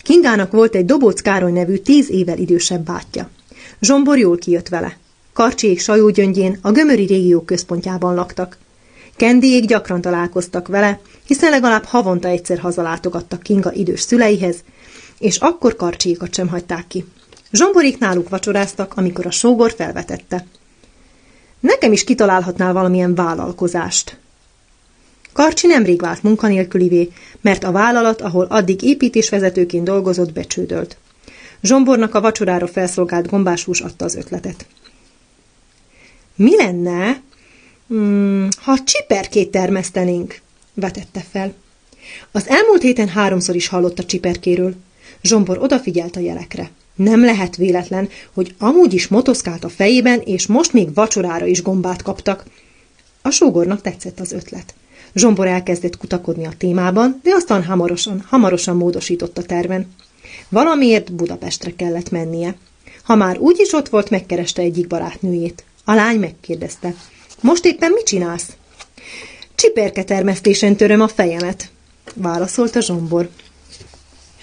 [0.03, 3.29] Kingának volt egy Dobóc Károly nevű tíz évvel idősebb bátyja.
[3.81, 4.97] Zsombor jól kijött vele.
[5.33, 8.57] Karcsiék sajógyöngyén a gömöri régió központjában laktak.
[9.15, 14.63] Kendiék gyakran találkoztak vele, hiszen legalább havonta egyszer hazalátogattak Kinga idős szüleihez,
[15.19, 17.05] és akkor karcsiékat sem hagyták ki.
[17.51, 20.45] Zsomborék náluk vacsoráztak, amikor a sógor felvetette.
[21.59, 24.17] Nekem is kitalálhatnál valamilyen vállalkozást.
[25.33, 30.97] Karcsi nemrég vált munkanélkülivé, mert a vállalat, ahol addig építésvezetőként dolgozott, becsődölt.
[31.61, 34.65] Zsombornak a vacsorára felszolgált gombásús adta az ötletet.
[36.35, 37.21] Mi lenne,
[37.93, 40.41] hmm, ha csiperkét termesztenénk?
[40.73, 41.53] vetette fel.
[42.31, 44.73] Az elmúlt héten háromszor is hallott a csiperkéről.
[45.21, 46.71] Zsombor odafigyelt a jelekre.
[46.95, 52.01] Nem lehet véletlen, hogy amúgy is motoszkált a fejében, és most még vacsorára is gombát
[52.01, 52.45] kaptak.
[53.21, 54.73] A sógornak tetszett az ötlet.
[55.15, 59.93] Zsombor elkezdett kutakodni a témában, de aztán hamarosan, hamarosan módosított a terven.
[60.49, 62.55] Valamiért Budapestre kellett mennie.
[63.03, 65.63] Ha már úgy is ott volt, megkereste egyik barátnőjét.
[65.85, 66.93] A lány megkérdezte.
[67.43, 68.55] Most éppen mit csinálsz?
[69.55, 71.69] Csiperke termesztésen töröm a fejemet,
[72.15, 73.29] válaszolta Zsombor.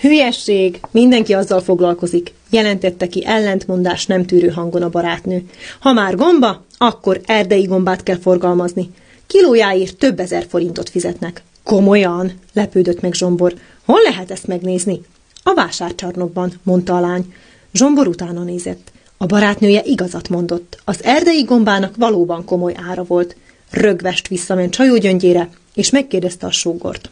[0.01, 5.45] Hülyesség, mindenki azzal foglalkozik, jelentette ki ellentmondás nem tűrő hangon a barátnő.
[5.81, 8.91] Ha már gomba, akkor erdei gombát kell forgalmazni.
[9.27, 11.43] Kilójáért több ezer forintot fizetnek.
[11.63, 13.55] Komolyan, lepődött meg Zsombor.
[13.85, 15.01] Hol lehet ezt megnézni?
[15.43, 17.35] A vásárcsarnokban, mondta a lány.
[17.73, 18.93] Zsombor utána nézett.
[19.23, 20.81] A barátnője igazat mondott.
[20.85, 23.37] Az erdei gombának valóban komoly ára volt.
[23.71, 27.11] Rögvest visszament csajógyöngyére, és megkérdezte a sógort.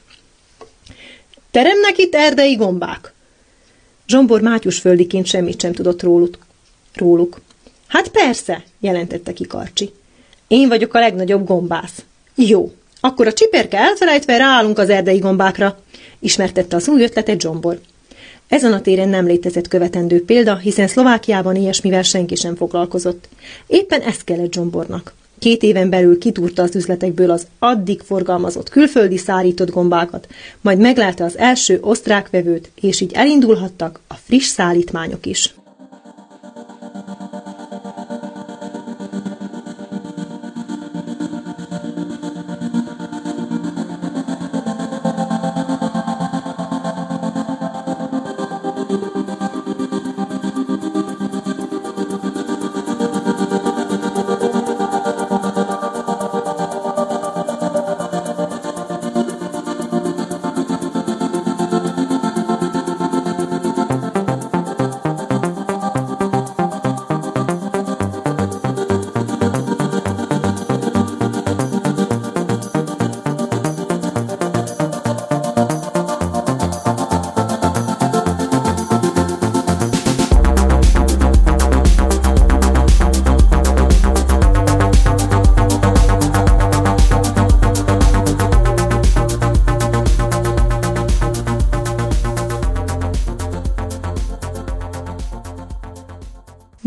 [1.50, 3.12] Teremnek itt erdei gombák?
[4.06, 6.38] Zsombor Mátyus földiként semmit sem tudott róluk.
[6.94, 7.40] róluk.
[7.86, 9.92] Hát persze, jelentette ki Karcsi.
[10.46, 12.04] Én vagyok a legnagyobb gombász.
[12.34, 15.80] Jó, akkor a csiperke elfelejtve ráállunk az erdei gombákra,
[16.18, 17.80] ismertette az új ötletet Zsombor.
[18.48, 23.28] Ezen a téren nem létezett követendő példa, hiszen Szlovákiában ilyesmivel senki sem foglalkozott.
[23.66, 25.14] Éppen ezt kellett Zsombornak.
[25.38, 30.28] Két éven belül kitúrta az üzletekből az addig forgalmazott külföldi szárított gombákat,
[30.60, 35.54] majd meglátta az első osztrák vevőt, és így elindulhattak a friss szállítmányok is.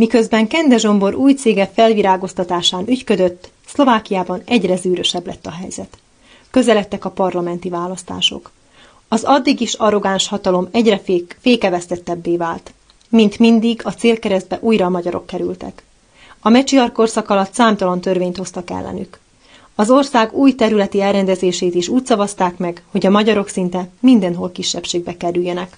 [0.02, 5.98] Miközben Kende Zsombor új cége felvirágoztatásán ügyködött, Szlovákiában egyre zűrösebb lett a helyzet.
[6.52, 8.52] Közeledtek a parlamenti választások.
[9.08, 12.74] Az addig is arrogáns hatalom egyre fék, fékevesztettebbé vált.
[13.10, 15.84] Mint mindig, a célkeresztbe újra a magyarok kerültek.
[16.40, 19.20] A mecsiar korszak alatt számtalan törvényt hoztak ellenük.
[19.76, 25.18] Az ország új területi elrendezését is úgy szavazták meg, hogy a magyarok szinte mindenhol kisebbségbe
[25.18, 25.76] kerüljenek.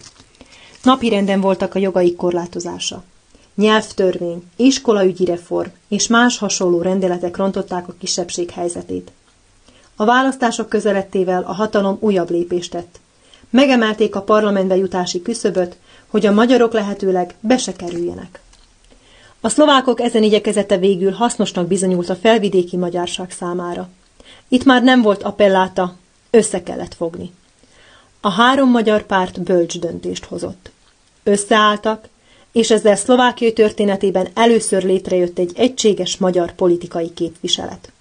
[0.83, 3.03] Napirenden voltak a jogaik korlátozása.
[3.55, 9.11] Nyelvtörvény, iskolaügyi reform és más hasonló rendeletek rontották a kisebbség helyzetét.
[9.95, 12.99] A választások közelettével a hatalom újabb lépést tett.
[13.49, 18.41] Megemelték a parlamentbe jutási küszöböt, hogy a magyarok lehetőleg be se kerüljenek.
[19.41, 23.89] A szlovákok ezen igyekezete végül hasznosnak bizonyult a felvidéki magyarság számára.
[24.47, 25.95] Itt már nem volt appelláta,
[26.29, 27.31] össze kellett fogni.
[28.21, 30.71] A három magyar párt bölcs döntést hozott.
[31.23, 32.07] Összeálltak,
[32.53, 37.91] és ezzel Szlovákia történetében először létrejött egy egységes magyar politikai képviselet.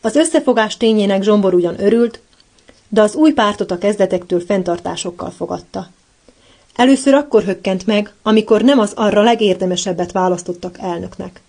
[0.00, 2.20] Az összefogás tényének Zsombor ugyan örült,
[2.88, 5.88] de az új pártot a kezdetektől fenntartásokkal fogadta.
[6.74, 11.42] Először akkor hökkent meg, amikor nem az arra legérdemesebbet választottak elnöknek.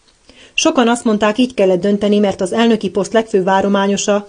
[0.54, 4.28] Sokan azt mondták, így kellett dönteni, mert az elnöki poszt legfőbb várományosa,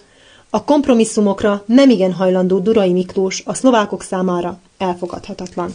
[0.50, 5.74] a kompromisszumokra nem igen hajlandó Durai Miklós a szlovákok számára elfogadhatatlan.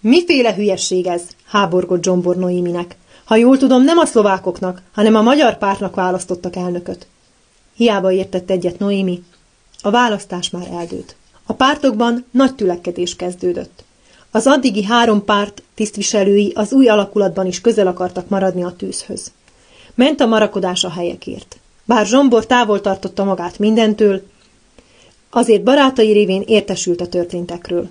[0.00, 1.22] Miféle hülyesség ez?
[1.46, 2.96] háborgott Zsombor Noéminek.
[3.24, 7.06] Ha jól tudom, nem a szlovákoknak, hanem a magyar pártnak választottak elnököt.
[7.74, 9.22] Hiába értett egyet Noémi.
[9.80, 11.16] A választás már eldőlt.
[11.46, 13.84] A pártokban nagy tülekedés kezdődött.
[14.30, 19.32] Az addigi három párt tisztviselői az új alakulatban is közel akartak maradni a tűzhöz.
[19.94, 21.58] Ment a marakodás a helyekért.
[21.84, 24.22] Bár Zsombor távol tartotta magát mindentől,
[25.30, 27.88] azért barátai révén értesült a történtekről.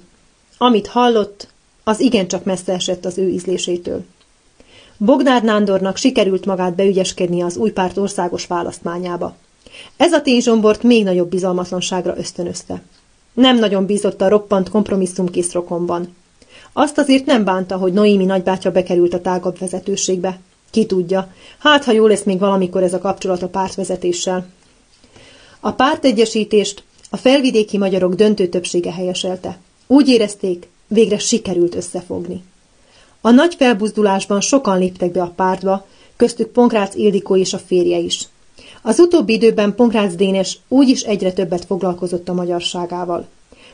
[0.57, 1.47] Amit hallott,
[1.89, 4.03] az igencsak messze esett az ő ízlésétől.
[4.97, 9.35] Bogdár Nándornak sikerült magát beügyeskedni az új párt országos választmányába.
[9.97, 12.81] Ez a tény Zsombort még nagyobb bizalmatlanságra ösztönözte.
[13.33, 16.15] Nem nagyon bízott a roppant kompromisszumkész rokonban.
[16.73, 20.39] Azt azért nem bánta, hogy Noémi nagybátyja bekerült a tágabb vezetőségbe.
[20.69, 24.47] Ki tudja, hát ha jó lesz még valamikor ez a kapcsolat a pártvezetéssel.
[25.59, 29.57] A pártegyesítést a felvidéki magyarok döntő többsége helyeselte.
[29.87, 32.43] Úgy érezték, végre sikerült összefogni.
[33.21, 38.27] A nagy felbuzdulásban sokan léptek be a pártba, köztük Ponkrác Ildikó és a férje is.
[38.81, 43.27] Az utóbbi időben Ponkrác Dénes úgyis egyre többet foglalkozott a magyarságával.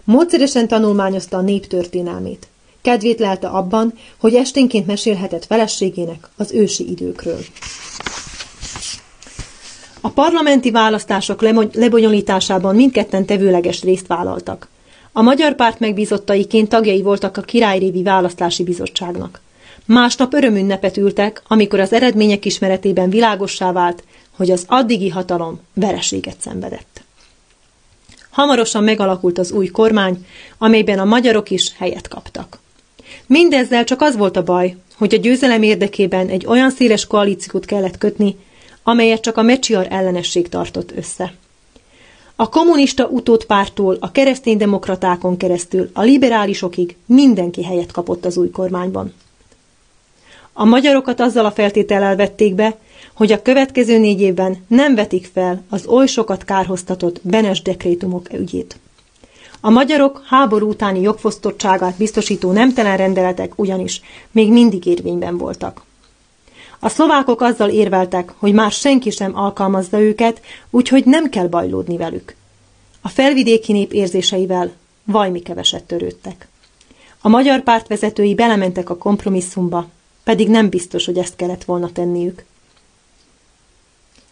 [0.03, 2.47] Módszeresen tanulmányozta a nép történelmét.
[2.81, 7.39] Kedvét lelte abban, hogy esténként mesélhetett feleségének az ősi időkről.
[10.01, 11.41] A parlamenti választások
[11.73, 14.67] lebonyolításában mindketten tevőleges részt vállaltak.
[15.17, 19.41] A magyar párt megbízottaiként tagjai voltak a Királyrévi Választási Bizottságnak.
[19.85, 24.03] Másnap örömünnepet ültek, amikor az eredmények ismeretében világossá vált,
[24.35, 27.03] hogy az addigi hatalom vereséget szenvedett.
[28.29, 30.25] Hamarosan megalakult az új kormány,
[30.57, 32.59] amelyben a magyarok is helyet kaptak.
[33.25, 37.97] Mindezzel csak az volt a baj, hogy a győzelem érdekében egy olyan széles koalíciót kellett
[37.97, 38.35] kötni,
[38.83, 41.33] amelyet csak a mecsiar ellenesség tartott össze.
[42.37, 49.13] A kommunista utódpártól a kereszténydemokratákon keresztül a liberálisokig mindenki helyet kapott az új kormányban.
[50.53, 52.77] A magyarokat azzal a feltétellel vették be,
[53.13, 58.77] hogy a következő négy évben nem vetik fel az oly sokat kárhoztatott Benes dekrétumok ügyét.
[59.61, 65.83] A magyarok háború utáni jogfosztottságát biztosító nemtelen rendeletek ugyanis még mindig érvényben voltak.
[66.85, 72.35] A szlovákok azzal érveltek, hogy már senki sem alkalmazza őket, úgyhogy nem kell bajlódni velük.
[73.01, 74.71] A felvidéki nép érzéseivel
[75.03, 76.47] vajmi keveset törődtek.
[77.21, 79.89] A magyar párt vezetői belementek a kompromisszumba,
[80.23, 82.45] pedig nem biztos, hogy ezt kellett volna tenniük.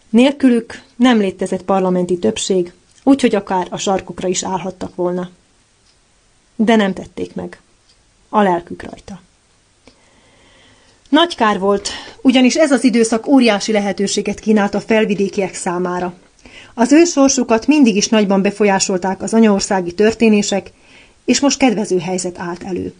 [0.08, 5.30] Nélkülük nem létezett parlamenti többség, úgyhogy akár a sarkukra is állhattak volna.
[6.56, 7.60] De nem tették meg.
[8.28, 9.20] A lelkük rajta.
[11.14, 11.88] Nagy kár volt,
[12.22, 16.14] ugyanis ez az időszak óriási lehetőséget kínált a felvidékiek számára.
[16.74, 20.72] Az ő sorsukat mindig is nagyban befolyásolták az anyaországi történések,
[21.24, 22.92] és most kedvező helyzet állt elő.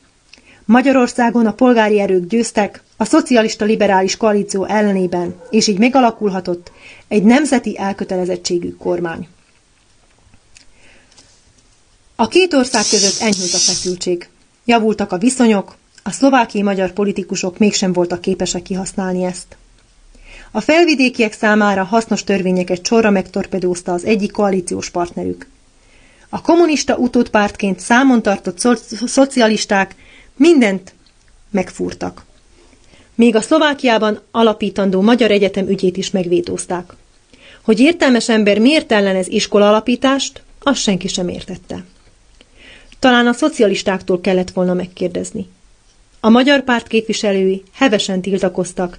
[0.65, 6.73] Magyarországon a polgári erők győztek a szocialista liberális koalíció ellenében, és így megalakulhatott
[7.09, 9.29] egy nemzeti elkötelezettségű kormány.
[12.17, 14.29] A két ország között enyhült a feszültség.
[14.65, 19.57] Javultak a viszonyok, a szlovákiai magyar politikusok mégsem voltak képesek kihasználni ezt.
[20.51, 25.47] A felvidékiek számára hasznos törvényeket sorra megtorpedózta az egyik koalíciós partnerük.
[26.29, 28.75] A kommunista utódpártként számon tartott szo
[29.07, 29.95] szocialisták
[30.37, 30.95] mindent
[31.51, 32.25] megfúrtak.
[33.15, 36.93] Még a Szlovákiában alapítandó Magyar Egyetem ügyét is megvétózták.
[37.63, 41.85] Hogy értelmes ember miért ellenez iskola alapítást, azt senki sem értette.
[42.99, 45.47] Talán a szocialistáktól kellett volna megkérdezni.
[46.25, 48.99] A magyar párt képviselői hevesen tiltakoztak,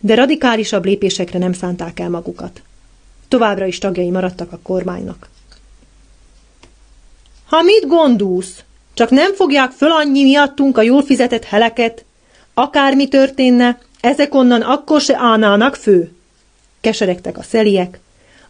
[0.00, 2.62] de radikálisabb lépésekre nem szánták el magukat.
[3.28, 5.28] Továbbra is tagjai maradtak a kormánynak.
[7.46, 8.62] Ha mit gondolsz?
[8.94, 12.04] Csak nem fogják föl annyi miattunk a jól fizetett heleket?
[12.54, 16.12] Akármi történne, ezek onnan akkor se állnának fő.
[16.80, 18.00] Keseregtek a szeliek,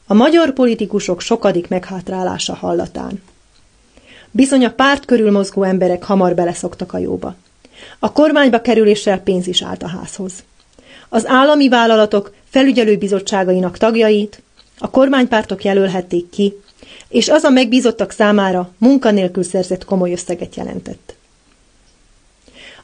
[0.06, 3.22] a magyar politikusok sokadik meghátrálása hallatán.
[4.30, 7.36] Bizony a párt körül mozgó emberek hamar beleszoktak a jóba.
[7.98, 10.32] A kormányba kerüléssel pénz is állt a házhoz.
[11.08, 14.42] Az állami vállalatok felügyelőbizottságainak tagjait
[14.78, 16.52] a kormánypártok jelölhették ki,
[17.08, 21.14] és az a megbízottak számára munkanélkül szerzett komoly összeget jelentett.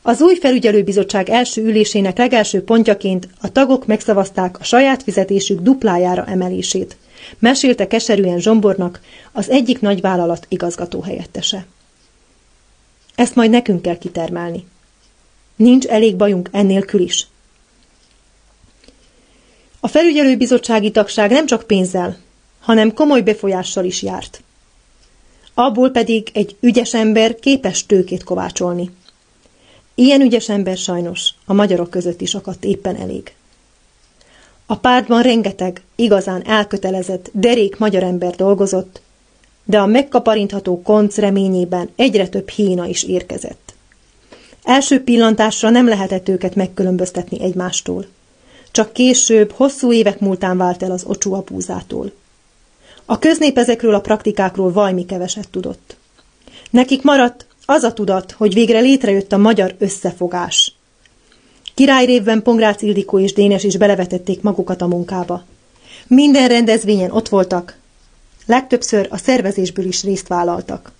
[0.02, 6.96] Az új felügyelőbizottság első ülésének legelső pontjaként a tagok megszavazták a saját fizetésük duplájára emelését,
[7.38, 9.00] mesélte keserűen Zsombornak
[9.32, 11.66] az egyik nagyvállalat igazgató helyettese.
[13.14, 14.66] Ezt majd nekünk kell kitermelni.
[15.58, 17.26] Nincs elég bajunk ennélkül is.
[19.80, 22.16] A felügyelőbizottsági tagság nem csak pénzzel,
[22.60, 24.42] hanem komoly befolyással is járt.
[25.54, 28.90] Abból pedig egy ügyes ember képes tőkét kovácsolni.
[29.94, 33.34] Ilyen ügyes ember sajnos a magyarok között is akadt éppen elég.
[34.66, 39.00] A pártban rengeteg, igazán elkötelezett, derék magyar ember dolgozott,
[39.64, 43.67] de a megkaparintható konc reményében egyre több hína is érkezett.
[44.68, 48.06] Első pillantásra nem lehetett őket megkülönböztetni egymástól.
[48.70, 52.12] Csak később, hosszú évek múltán vált el az ocsú apúzától.
[53.04, 55.96] A köznép ezekről a praktikákról vajmi keveset tudott.
[56.70, 60.74] Nekik maradt az a tudat, hogy végre létrejött a magyar összefogás.
[61.74, 65.44] Királyrévben Pongrácz Ildikó és Dénes is belevetették magukat a munkába.
[66.06, 67.76] Minden rendezvényen ott voltak,
[68.46, 70.92] legtöbbször a szervezésből is részt vállaltak.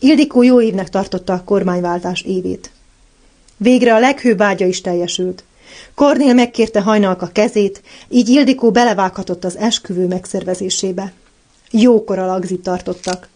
[0.00, 2.70] Ildikó jó évnek tartotta a kormányváltás évét.
[3.56, 5.44] Végre a leghőbb vágya is teljesült.
[5.94, 11.12] Kornél megkérte hajnalka kezét, így Ildikó belevághatott az esküvő megszervezésébe.
[11.70, 13.28] Jókora lagzit tartottak.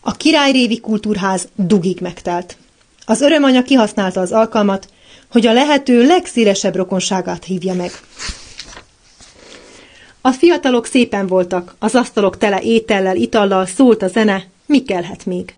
[0.00, 2.56] A királyrévi kultúrház dugig megtelt.
[3.04, 4.88] Az örömanya kihasználta az alkalmat,
[5.30, 7.90] hogy a lehető legszélesebb rokonságát hívja meg.
[10.20, 15.54] A fiatalok szépen voltak, az asztalok tele étellel, itallal, szólt a zene, mi kellhet még?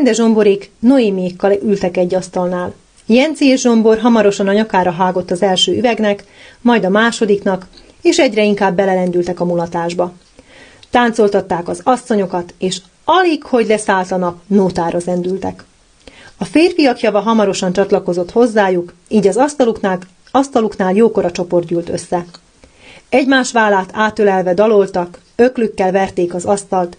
[0.00, 2.74] Kende Zsomborék Noémiékkal ültek egy asztalnál.
[3.06, 6.24] Jenci és Zsombor hamarosan a nyakára hágott az első üvegnek,
[6.60, 7.66] majd a másodiknak,
[8.02, 10.12] és egyre inkább belelendültek a mulatásba.
[10.90, 15.64] Táncoltatták az asszonyokat, és alig, hogy leszállt a nap, nótára zendültek.
[16.36, 19.98] A férfiak java hamarosan csatlakozott hozzájuk, így az asztaluknál,
[20.30, 22.24] asztaluknál jókora csoport gyűlt össze.
[23.08, 26.96] Egymás vállát átölelve daloltak, öklükkel verték az asztalt,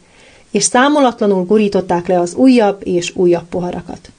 [0.51, 4.11] és számolatlanul gurították le az újabb és újabb poharakat.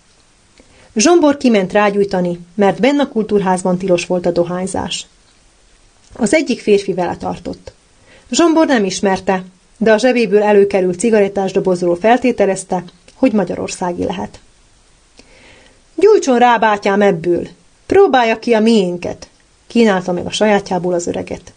[0.94, 5.06] Zsombor kiment rágyújtani, mert benne a kultúrházban tilos volt a dohányzás.
[6.14, 7.72] Az egyik férfi vele tartott.
[8.30, 9.44] Zsombor nem ismerte,
[9.78, 14.40] de a zsebéből előkerült cigarettás dobozról feltételezte, hogy magyarországi lehet.
[15.94, 17.48] Gyújtson rá, bátyám, ebből!
[17.86, 19.28] Próbálja ki a miénket!
[19.66, 21.52] Kínálta meg a sajátjából az öreget.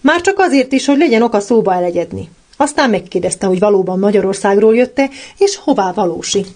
[0.00, 2.30] Már csak azért is, hogy legyen oka szóba elegyedni.
[2.56, 6.46] Aztán megkérdezte, hogy valóban Magyarországról jötte, és hová valósi.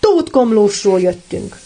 [0.00, 1.58] Tótkomlósról jöttünk.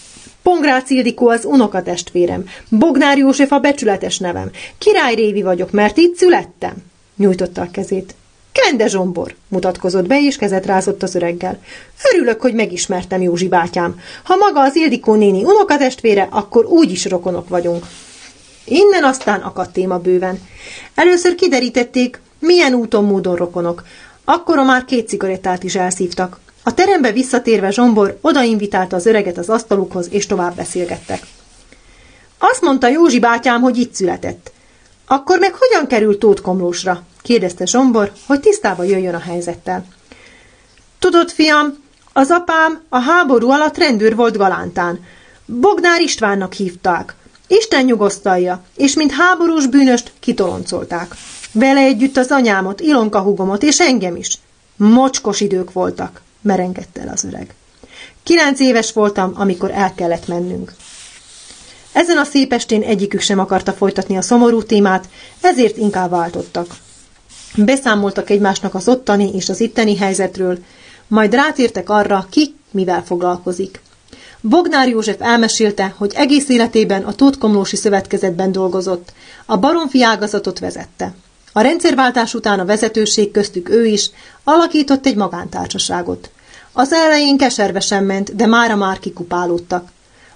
[0.42, 4.50] Pongrác Ildikó az unokatestvérem, Bognár József a becsületes nevem.
[4.78, 6.74] Király Révi vagyok, mert itt születtem.
[7.16, 8.14] Nyújtotta a kezét.
[8.52, 11.58] Kende Zsombor, mutatkozott be, és kezet rázott az öreggel.
[12.12, 14.00] Örülök, hogy megismertem Józsi bátyám.
[14.22, 17.86] Ha maga az Ildikó néni unokatestvére, akkor úgy is rokonok vagyunk.
[18.64, 20.40] Innen aztán akadt téma bőven.
[20.94, 23.82] Először kiderítették, milyen úton módon rokonok.
[24.24, 26.38] Akkora már két cigarettát is elszívtak.
[26.62, 31.22] A terembe visszatérve Zsombor odainvitálta az öreget az asztalukhoz, és tovább beszélgettek.
[32.38, 34.52] Azt mondta Józsi bátyám, hogy itt született.
[35.06, 37.02] Akkor meg hogyan került Tóth Komlósra?
[37.22, 39.84] kérdezte Zsombor, hogy tisztába jöjjön a helyzettel.
[40.98, 41.78] Tudod, fiam,
[42.12, 45.04] az apám a háború alatt rendőr volt Galántán.
[45.46, 47.14] Bognár Istvánnak hívták.
[47.46, 51.14] Isten nyugosztalja, és mint háborús bűnöst kitoloncolták.
[51.52, 54.38] Vele együtt az anyámot, Ilonka hugomot, és engem is.
[54.76, 57.54] Mocskos idők voltak, merengett el az öreg.
[58.22, 60.74] Kilenc éves voltam, amikor el kellett mennünk.
[61.92, 65.08] Ezen a szép estén egyikük sem akarta folytatni a szomorú témát,
[65.40, 66.76] ezért inkább váltottak.
[67.56, 70.58] Beszámoltak egymásnak az ottani és az itteni helyzetről,
[71.06, 73.80] majd rátértek arra, ki mivel foglalkozik.
[74.40, 79.12] Bognár József elmesélte, hogy egész életében a Tótkomlósi Szövetkezetben dolgozott,
[79.46, 81.14] a baromfi ágazatot vezette.
[81.52, 84.10] A rendszerváltás után a vezetőség köztük ő is
[84.44, 86.30] alakított egy magántársaságot.
[86.72, 89.88] Az elején keservesen ment, de mára már kikupálódtak.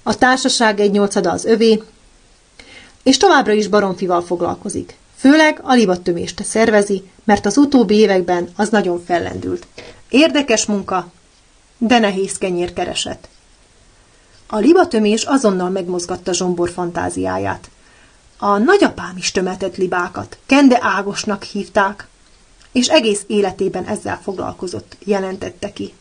[0.02, 1.82] A társaság egy nyolcada az övé,
[3.02, 4.96] és továbbra is baromfival foglalkozik.
[5.16, 9.66] Főleg a libattömést szervezi, mert az utóbbi években az nagyon fellendült.
[10.08, 11.12] Érdekes munka,
[11.78, 13.28] de nehéz kenyérkereset.
[14.46, 17.70] A libatömés azonnal megmozgatta Zsombor fantáziáját.
[18.36, 22.06] A nagyapám is tömetett libákat, Kende Ágosnak hívták,
[22.72, 25.94] és egész életében ezzel foglalkozott, jelentette ki.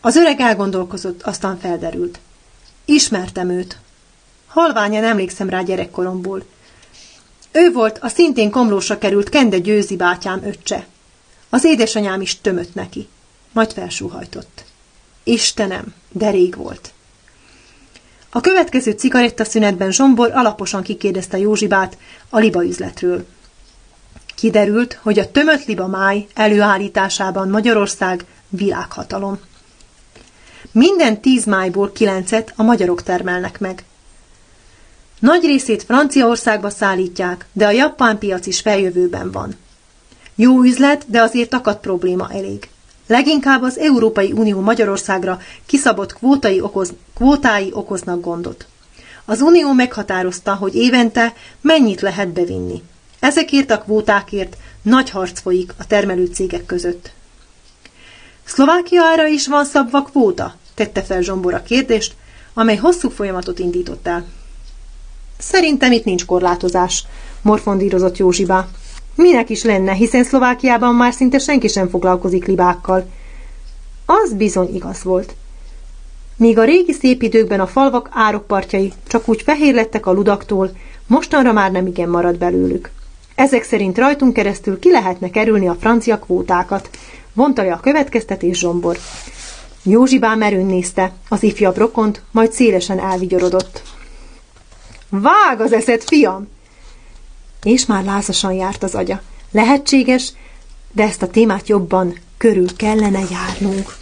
[0.00, 2.18] Az öreg elgondolkozott, aztán felderült.
[2.84, 3.78] Ismertem őt.
[4.46, 6.44] Halványan emlékszem rá gyerekkoromból.
[7.52, 10.86] Ő volt a szintén komlósra került Kende Győzi bátyám öccse.
[11.48, 13.08] Az édesanyám is tömött neki,
[13.52, 14.64] majd felsúhajtott.
[15.24, 16.92] Istenem, de rég volt.
[18.30, 21.98] A következő cigarettaszünetben Zsombor alaposan kikérdezte Józsibát
[22.28, 23.26] a liba üzletről.
[24.34, 29.38] Kiderült, hogy a tömött liba máj előállításában Magyarország világhatalom.
[30.72, 33.84] Minden tíz májból kilencet a magyarok termelnek meg.
[35.18, 39.56] Nagy részét Franciaországba szállítják, de a japán piac is feljövőben van.
[40.34, 42.68] Jó üzlet, de azért akad probléma elég.
[43.08, 48.66] Leginkább az Európai Unió Magyarországra kiszabott kvótai, okoz, kvótái okoznak gondot.
[49.24, 52.82] Az Unió meghatározta, hogy évente mennyit lehet bevinni.
[53.18, 57.10] Ezekért a kvótákért nagy harc folyik a termelő cégek között.
[58.44, 60.54] Szlovákiára is van szabva kvóta?
[60.74, 62.14] tette fel Zsombor a kérdést,
[62.54, 64.24] amely hosszú folyamatot indított el.
[65.38, 67.04] Szerintem itt nincs korlátozás,
[67.42, 68.68] morfondírozott Józsibá.
[69.18, 73.06] Minek is lenne, hiszen Szlovákiában már szinte senki sem foglalkozik libákkal.
[74.06, 75.34] Az bizony igaz volt.
[76.36, 80.70] Míg a régi szép időkben a falvak árokpartjai csak úgy fehér lettek a ludaktól,
[81.06, 82.90] mostanra már nem igen marad belőlük.
[83.34, 86.90] Ezek szerint rajtunk keresztül ki lehetne kerülni a francia kvótákat,
[87.32, 88.98] vonta le a következtetés Zsombor.
[89.82, 93.82] Józsibá merőn nézte, az ifjabb rokont, majd szélesen elvigyorodott.
[95.08, 96.48] Vág az eszed, fiam!
[97.62, 99.20] És már lázasan járt az agya.
[99.50, 100.32] Lehetséges,
[100.92, 103.96] de ezt a témát jobban körül kellene járnunk.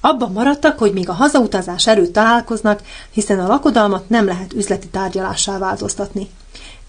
[0.00, 5.58] Abban maradtak, hogy még a hazautazás előtt találkoznak, hiszen a lakodalmat nem lehet üzleti tárgyalássá
[5.58, 6.30] változtatni.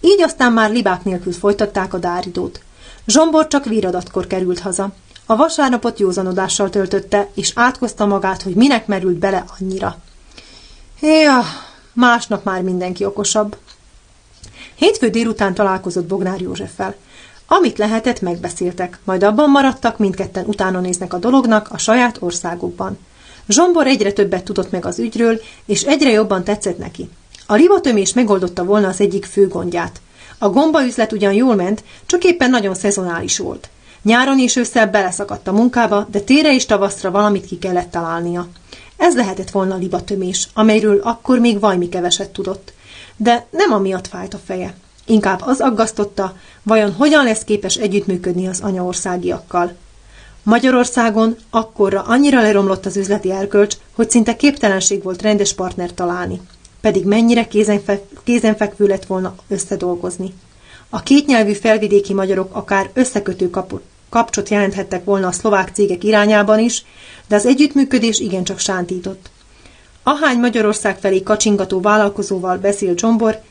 [0.01, 2.61] Így aztán már libák nélkül folytatták a dáridót.
[3.07, 4.89] Zsombor csak viradatkor került haza.
[5.25, 9.97] A vasárnapot józanodással töltötte, és átkozta magát, hogy minek merült bele annyira.
[11.01, 11.41] Ja,
[11.93, 13.57] másnap már mindenki okosabb.
[14.78, 16.95] Hétfő délután találkozott Bognár Józseffel.
[17.47, 22.97] Amit lehetett, megbeszéltek, majd abban maradtak, mindketten utána néznek a dolognak a saját országukban.
[23.47, 27.09] Zsombor egyre többet tudott meg az ügyről, és egyre jobban tetszett neki.
[27.45, 30.01] A rivatömés megoldotta volna az egyik fő gondját.
[30.38, 33.69] A gombaüzlet ugyan jól ment, csak éppen nagyon szezonális volt.
[34.01, 38.47] Nyáron és ősszel beleszakadt a munkába, de tére és tavaszra valamit ki kellett találnia.
[38.97, 42.73] Ez lehetett volna a libatömés, amelyről akkor még vajmi keveset tudott.
[43.18, 44.74] De nem amiatt fájt a feje.
[45.05, 49.76] Inkább az aggasztotta, vajon hogyan lesz képes együttműködni az anyaországiakkal.
[50.43, 56.41] Magyarországon akkorra annyira leromlott az üzleti erkölcs, hogy szinte képtelenség volt rendes partner találni.
[56.82, 60.34] Pedig mennyire kézenfe- kézenfekvő lett volna összedolgozni.
[60.89, 66.86] A kétnyelvű felvidéki magyarok akár összekötő kapu- kapcsot jelenthettek volna a szlovák cégek irányában is,
[67.28, 69.30] de az együttműködés igencsak sántított.
[70.08, 73.41] Ahány Magyarország felé kacsingató vállalkozóval beszél Zsombor,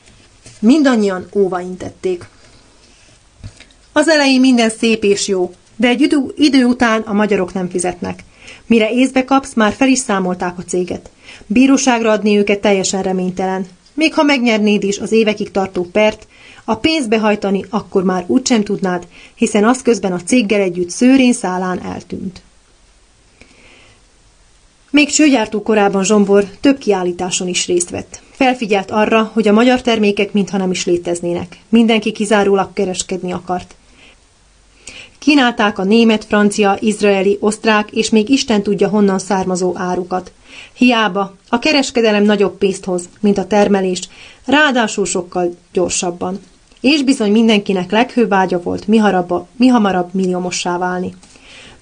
[0.58, 2.28] mindannyian óvaintették.
[3.92, 8.24] Az elején minden szép és jó, de egy idő, idő után a magyarok nem fizetnek.
[8.66, 11.10] Mire észbe kapsz, már fel is számolták a céget.
[11.46, 13.66] Bíróságra adni őket teljesen reménytelen.
[13.94, 16.26] Még ha megnyernéd is az évekig tartó pert,
[16.64, 21.80] a pénzt behajtani akkor már úgysem tudnád, hiszen az közben a céggel együtt szőrén szálán
[21.80, 22.42] eltűnt.
[24.96, 28.20] Még csőgyártó korában Zsombor több kiállításon is részt vett.
[28.30, 31.58] Felfigyelt arra, hogy a magyar termékek mintha nem is léteznének.
[31.68, 33.74] Mindenki kizárólag kereskedni akart.
[35.18, 40.32] Kínálták a német, francia, izraeli, osztrák és még Isten tudja honnan származó árukat.
[40.72, 44.08] Hiába, a kereskedelem nagyobb pénzt hoz, mint a termelés,
[44.44, 46.40] ráadásul sokkal gyorsabban.
[46.80, 51.14] És bizony mindenkinek leghőbb vágya volt mi, harabba, mi hamarabb milliómossá válni.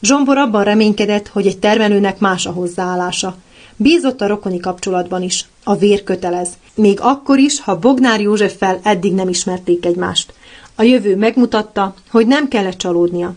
[0.05, 3.36] Zsombor abban reménykedett, hogy egy termelőnek más a hozzáállása.
[3.76, 5.48] Bízott a rokoni kapcsolatban is.
[5.62, 6.48] A vér kötelez.
[6.74, 10.32] Még akkor is, ha Bognár Józseffel eddig nem ismerték egymást.
[10.74, 13.34] A jövő megmutatta, hogy nem kellett csalódnia.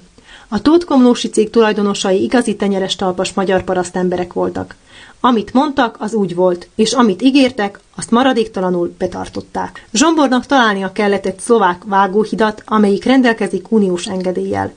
[0.48, 4.76] A Tótkomlósi cég tulajdonosai igazi tenyeres talpas magyar paraszt emberek voltak.
[5.20, 9.88] Amit mondtak, az úgy volt, és amit ígértek, azt maradéktalanul betartották.
[9.94, 14.74] Zsombornak találnia kellett egy szlovák vágóhidat, amelyik rendelkezik uniós engedéllyel.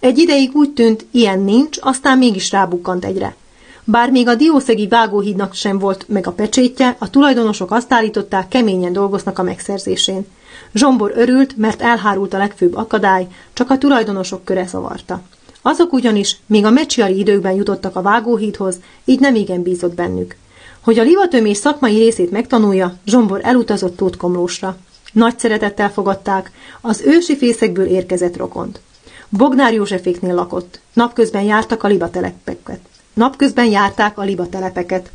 [0.00, 3.36] Egy ideig úgy tűnt, ilyen nincs, aztán mégis rábukkant egyre.
[3.84, 8.92] Bár még a diószegi vágóhídnak sem volt meg a pecsétje, a tulajdonosok azt állították, keményen
[8.92, 10.26] dolgoznak a megszerzésén.
[10.74, 15.22] Zsombor örült, mert elhárult a legfőbb akadály, csak a tulajdonosok köre zavarta.
[15.62, 20.36] Azok ugyanis még a mecsiari időkben jutottak a vágóhídhoz, így nem igen bízott bennük.
[20.80, 24.76] Hogy a livatömés szakmai részét megtanulja, Zsombor elutazott Tótkomlósra.
[25.12, 28.80] Nagy szeretettel fogadták, az ősi fészekből érkezett rokont.
[29.28, 30.80] Bognár Józseféknél lakott.
[30.92, 32.80] Napközben jártak a libatelepeket.
[33.14, 35.10] Napközben járták a libatelepeket.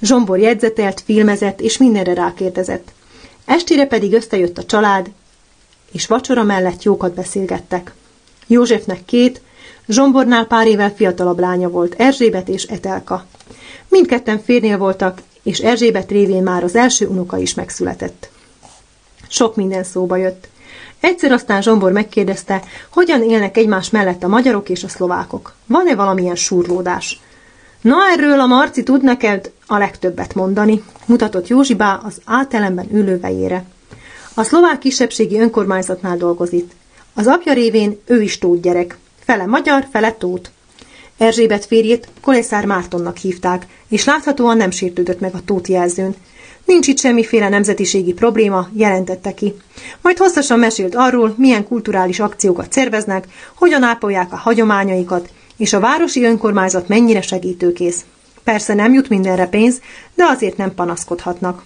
[0.00, 2.92] Zsombor jegyzetelt, filmezett és mindenre rákérdezett.
[3.44, 5.10] Estére pedig összejött a család,
[5.92, 7.94] és vacsora mellett jókat beszélgettek.
[8.46, 9.40] Józsefnek két,
[9.88, 13.26] Zsombornál pár évvel fiatalabb lánya volt, Erzsébet és Etelka.
[13.88, 18.30] Mindketten férnél voltak, és Erzsébet révén már az első unoka is megszületett.
[19.28, 20.48] Sok minden szóba jött.
[21.00, 25.54] Egyszer aztán Zsombor megkérdezte, hogyan élnek egymás mellett a magyarok és a szlovákok.
[25.66, 27.20] Van-e valamilyen surlódás?
[27.80, 33.64] Na, erről a Marci tud neked a legtöbbet mondani, mutatott Józsibá az átelemben ülő vejére.
[34.34, 36.70] A szlovák kisebbségi önkormányzatnál dolgozik.
[37.14, 40.50] Az apja révén ő is tót gyerek, fele magyar, fele tót.
[41.16, 46.14] Erzsébet férjét Kolészár Mártonnak hívták, és láthatóan nem sértődött meg a tót jelzőn.
[46.70, 49.54] Nincs itt semmiféle nemzetiségi probléma, jelentette ki.
[50.00, 56.24] Majd hosszasan mesélt arról, milyen kulturális akciókat szerveznek, hogyan ápolják a hagyományaikat, és a városi
[56.24, 58.04] önkormányzat mennyire segítőkész.
[58.44, 59.80] Persze nem jut mindenre pénz,
[60.14, 61.62] de azért nem panaszkodhatnak.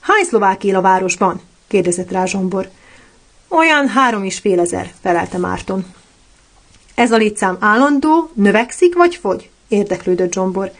[0.00, 1.40] Hány szlovák él a városban?
[1.68, 2.24] kérdezett rá.
[3.48, 5.84] Olyan három és fél ezer, felelte Márton.
[6.94, 9.50] Ez a létszám állandó, növekszik vagy fogy?
[9.68, 10.72] érdeklődött Zsombor.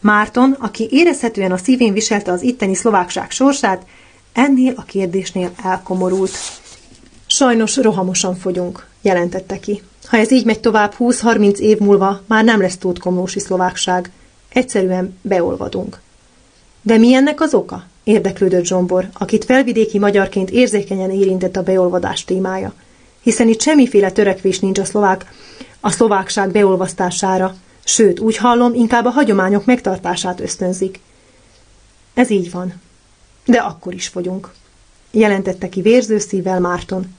[0.00, 3.86] Márton, aki érezhetően a szívén viselte az itteni szlovákság sorsát,
[4.32, 6.30] ennél a kérdésnél elkomorult.
[7.26, 9.82] Sajnos rohamosan fogyunk, jelentette ki.
[10.06, 14.10] Ha ez így megy tovább 20-30 év múlva, már nem lesz tótkomlósi szlovákság.
[14.48, 16.00] Egyszerűen beolvadunk.
[16.82, 17.84] De mi ennek az oka?
[18.04, 22.72] Érdeklődött Zsombor, akit felvidéki magyarként érzékenyen érintett a beolvadás témája.
[23.22, 25.24] Hiszen itt semmiféle törekvés nincs a szlovák,
[25.80, 27.54] a szlovákság beolvasztására,
[27.88, 31.00] sőt, úgy hallom, inkább a hagyományok megtartását ösztönzik.
[32.14, 32.74] Ez így van.
[33.44, 34.50] De akkor is fogyunk,
[35.10, 37.14] jelentette ki vérző szívvel Márton.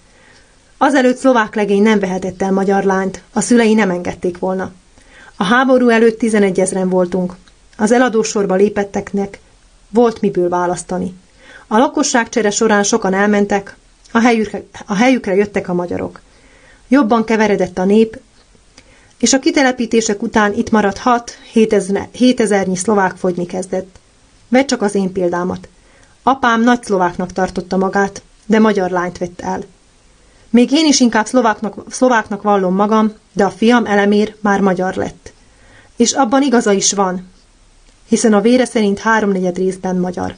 [0.78, 4.72] Azelőtt szlovák legény nem vehetett el magyar lányt, a szülei nem engedték volna.
[5.36, 7.36] A háború előtt 11 ezeren voltunk.
[7.78, 9.39] Az eladósorba lépetteknek
[9.89, 11.13] volt miből választani.
[11.68, 13.76] A lakosságcsere során sokan elmentek,
[14.11, 16.22] a helyükre, a helyükre jöttek a magyarok.
[16.88, 18.20] Jobban keveredett a nép,
[19.20, 21.01] és a kitelepítések után itt maradt
[21.53, 23.99] 6-7 ezernyi szlovák fogyni kezdett.
[24.47, 25.68] Vedd csak az én példámat.
[26.24, 29.63] Apám nagy szlováknak tartotta magát, de magyar lányt vett el.
[30.49, 35.34] Még én is inkább szlováknak, szlováknak vallom magam, de a fiam elemér már magyar lett.
[35.95, 37.28] És abban igaza is van,
[38.07, 40.36] hiszen a vére szerint háromnegyed részben magyar.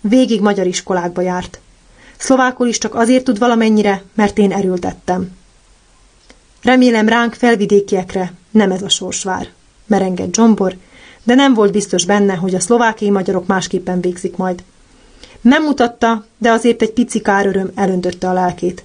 [0.00, 1.60] Végig magyar iskolákba járt.
[2.16, 5.36] Szlovákul is csak azért tud valamennyire, mert én erültettem.
[6.64, 9.48] Remélem ránk felvidékiekre nem ez a sors vár,
[9.86, 10.76] merengett Zsombor,
[11.22, 14.62] de nem volt biztos benne, hogy a szlovákiai magyarok másképpen végzik majd.
[15.40, 18.84] Nem mutatta, de azért egy pici káröröm elöntötte a lelkét.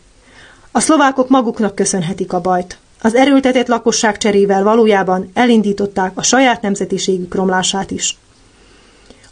[0.72, 2.78] A szlovákok maguknak köszönhetik a bajt.
[3.02, 8.18] Az erőltetett lakosság cserével valójában elindították a saját nemzetiségük romlását is.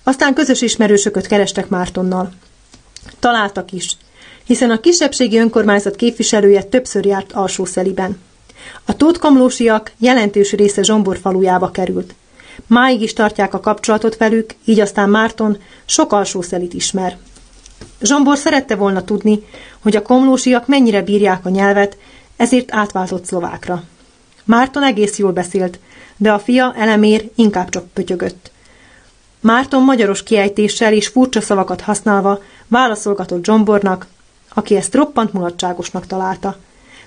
[0.04, 2.32] Aztán közös ismerősököt kerestek Mártonnal.
[3.20, 3.98] Találtak is,
[4.46, 8.26] hiszen a kisebbségi önkormányzat képviselője többször járt Alsószeliben.
[8.86, 12.16] A tótkomlósiak jelentős része Zsombor falujába került.
[12.68, 17.18] Máig is tartják a kapcsolatot velük, így aztán Márton sok alsószelit ismer.
[18.02, 19.44] Zsombor szerette volna tudni,
[19.80, 21.98] hogy a komlósiak mennyire bírják a nyelvet,
[22.38, 23.84] ezért átváltott szlovákra.
[24.44, 25.80] Márton egész jól beszélt,
[26.18, 28.52] de a fia elemér inkább csak pötyögött.
[29.40, 34.08] Márton magyaros kiejtéssel és furcsa szavakat használva válaszolgatott Zsombornak,
[34.54, 36.58] aki ezt roppant mulatságosnak találta.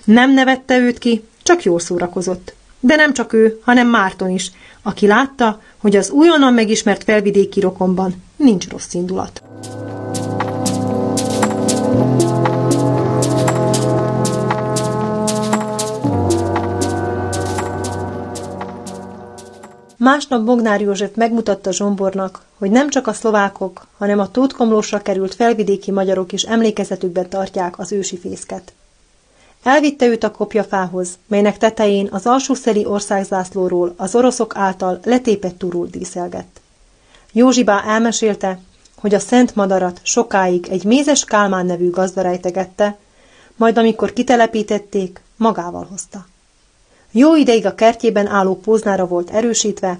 [0.03, 2.53] Nem nevette őt ki, csak jól szórakozott.
[2.79, 8.23] De nem csak ő, hanem Márton is, aki látta, hogy az újonnan megismert felvidéki rokonban
[8.35, 9.41] nincs rossz indulat.
[19.97, 25.91] Másnap Bognár József megmutatta Zsombornak, hogy nem csak a szlovákok, hanem a tótkomlósra került felvidéki
[25.91, 28.73] magyarok is emlékezetükben tartják az ősi fészket.
[29.63, 36.61] Elvitte őt a kopjafához, melynek tetején az alsószeli országzászlóról az oroszok által letépett turul díszelgett.
[37.31, 38.59] Józsibá elmesélte,
[38.95, 42.97] hogy a szent madarat sokáig egy mézes Kálmán nevű gazda rejtegette,
[43.55, 46.25] majd amikor kitelepítették, magával hozta.
[47.11, 49.99] Jó ideig a kertjében álló póznára volt erősítve,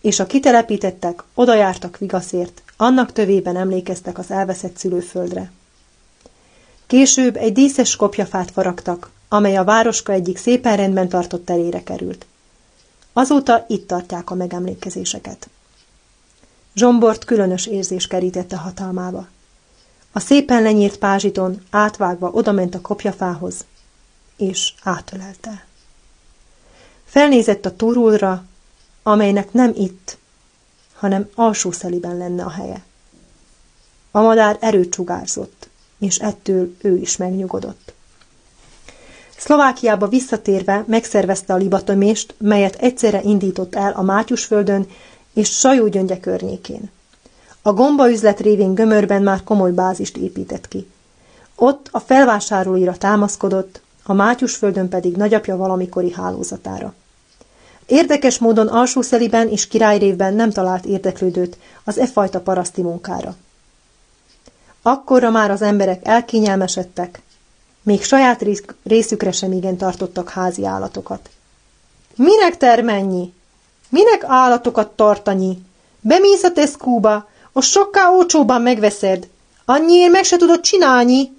[0.00, 5.50] és a kitelepítettek oda jártak vigaszért, annak tövében emlékeztek az elveszett szülőföldre.
[6.90, 12.26] Később egy díszes kopjafát faragtak, amely a városka egyik szépen rendben tartott terére került.
[13.12, 15.48] Azóta itt tartják a megemlékezéseket.
[16.74, 19.28] Zsombort különös érzés kerítette hatalmába.
[20.12, 23.64] A szépen lenyírt pázsiton átvágva odament a kopjafához,
[24.36, 25.64] és átölelte.
[27.04, 28.44] Felnézett a turulra,
[29.02, 30.18] amelynek nem itt,
[30.94, 32.82] hanem alsó szeliben lenne a helye.
[34.10, 35.69] A madár erőt sugárzott,
[36.00, 37.92] és ettől ő is megnyugodott.
[39.36, 44.86] Szlovákiába visszatérve megszervezte a libatömést, melyet egyszerre indított el a Mátyusföldön
[45.34, 46.90] és Sajógyöngye környékén.
[47.62, 50.86] A gombaüzlet révén gömörben már komoly bázist épített ki.
[51.54, 56.94] Ott a felvásárolóira támaszkodott, a Mátyusföldön pedig nagyapja valamikori hálózatára.
[57.86, 63.36] Érdekes módon alsószeliben és királyrévben nem talált érdeklődőt az e fajta paraszti munkára.
[64.82, 67.22] Akkorra már az emberek elkényelmesedtek,
[67.82, 68.44] még saját
[68.84, 71.30] részükre sem igen tartottak házi állatokat.
[72.16, 73.32] Minek termennyi?
[73.88, 75.58] Minek állatokat tartani?
[76.00, 79.28] Bemész a Tesco-ba, a sokkal olcsóban megveszed.
[79.64, 81.36] Annyiért meg se tudod csinálni,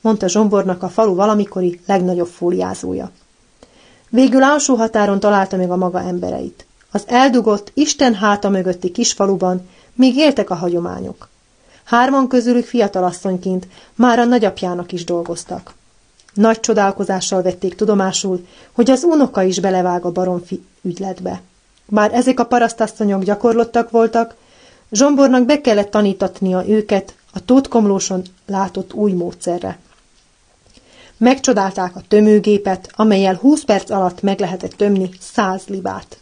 [0.00, 3.10] mondta Zsombornak a falu valamikori legnagyobb fóliázója.
[4.08, 6.66] Végül alsó határon találta meg a maga embereit.
[6.90, 11.28] Az eldugott, Isten háta mögötti kisfaluban még éltek a hagyományok.
[11.90, 15.74] Hárman közülük fiatalasszonyként már a nagyapjának is dolgoztak.
[16.34, 21.40] Nagy csodálkozással vették tudomásul, hogy az unoka is belevág a baromfi ügyletbe.
[21.86, 24.34] Bár ezek a parasztasszonyok gyakorlottak voltak,
[24.90, 29.78] Zsombornak be kellett tanítatnia őket a tótkomlóson látott új módszerre.
[31.16, 36.18] Megcsodálták a tömőgépet, amelyel 20 perc alatt meg lehetett tömni 100 libát.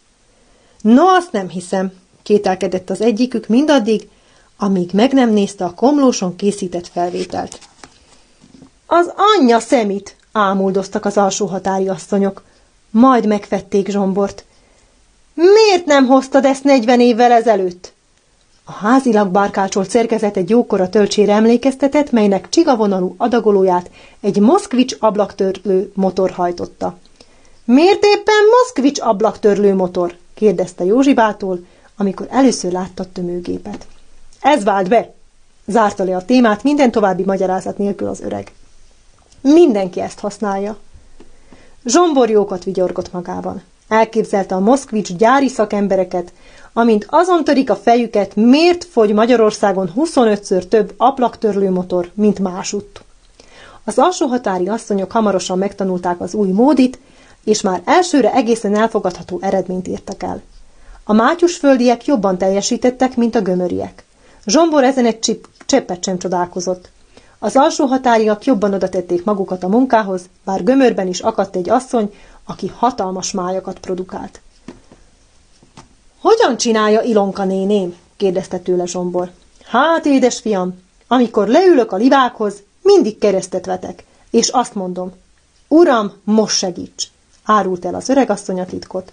[0.81, 1.93] No, azt nem hiszem,
[2.23, 4.09] kételkedett az egyikük mindaddig,
[4.59, 7.59] amíg meg nem nézte a komlóson készített felvételt.
[8.87, 12.43] Az anyja szemit, ámuldoztak az alsó határi asszonyok.
[12.91, 14.45] Majd megfették Zsombort.
[15.35, 17.93] Miért nem hoztad ezt negyven évvel ezelőtt?
[18.65, 23.91] A házilag bárkácsolt szerkezet egy jókora töltsére emlékeztetett, melynek csigavonalú adagolóját
[24.21, 26.99] egy moszkvics ablaktörlő motor hajtotta.
[27.65, 30.17] Miért éppen moszkvics ablaktörlő motor?
[30.35, 31.59] kérdezte Józsibától,
[31.97, 33.87] amikor először látta tömőgépet.
[34.41, 35.15] Ez vált be!
[35.67, 38.53] Zárta le a témát minden további magyarázat nélkül az öreg.
[39.41, 40.77] Mindenki ezt használja.
[41.85, 43.63] Zsombor jókat vigyorgott magában.
[43.89, 46.33] Elképzelte a moszkvics gyári szakembereket,
[46.73, 53.03] amint azon törik a fejüket, miért fogy Magyarországon 25-ször több aplaktörlő motor, mint másutt.
[53.85, 56.99] Az alsó határi asszonyok hamarosan megtanulták az új módit,
[57.45, 60.43] és már elsőre egészen elfogadható eredményt értek el.
[61.05, 64.05] A mátyusföldiek jobban teljesítettek, mint a gömöriek.
[64.49, 66.89] Zsombor ezen egy csip, cseppet sem csodálkozott.
[67.39, 72.15] Az alsó határiak jobban oda tették magukat a munkához, bár gömörben is akadt egy asszony,
[72.45, 74.41] aki hatalmas májakat produkált.
[76.21, 77.97] Hogyan csinálja Ilonka néném?
[78.17, 79.31] kérdezte tőle Zsombor.
[79.65, 80.79] Hát, édes fiam,
[81.09, 85.13] amikor leülök a livákhoz, mindig keresztet vetek, és azt mondom,
[85.69, 87.11] Uram, most segíts!
[87.45, 89.13] árult el az öregasszony a titkot.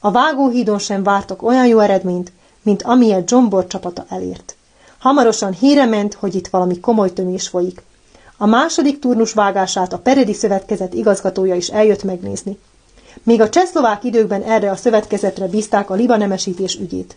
[0.00, 2.32] A vágóhídon sem vártak olyan jó eredményt,
[2.68, 4.54] mint amilyet Zsombor csapata elért.
[4.98, 7.82] Hamarosan híre ment, hogy itt valami komoly tömés folyik.
[8.36, 12.58] A második turnus vágását a Peredi Szövetkezet igazgatója is eljött megnézni.
[13.22, 17.16] Még a csehszlovák időkben erre a szövetkezetre bízták a libanemesítés ügyét.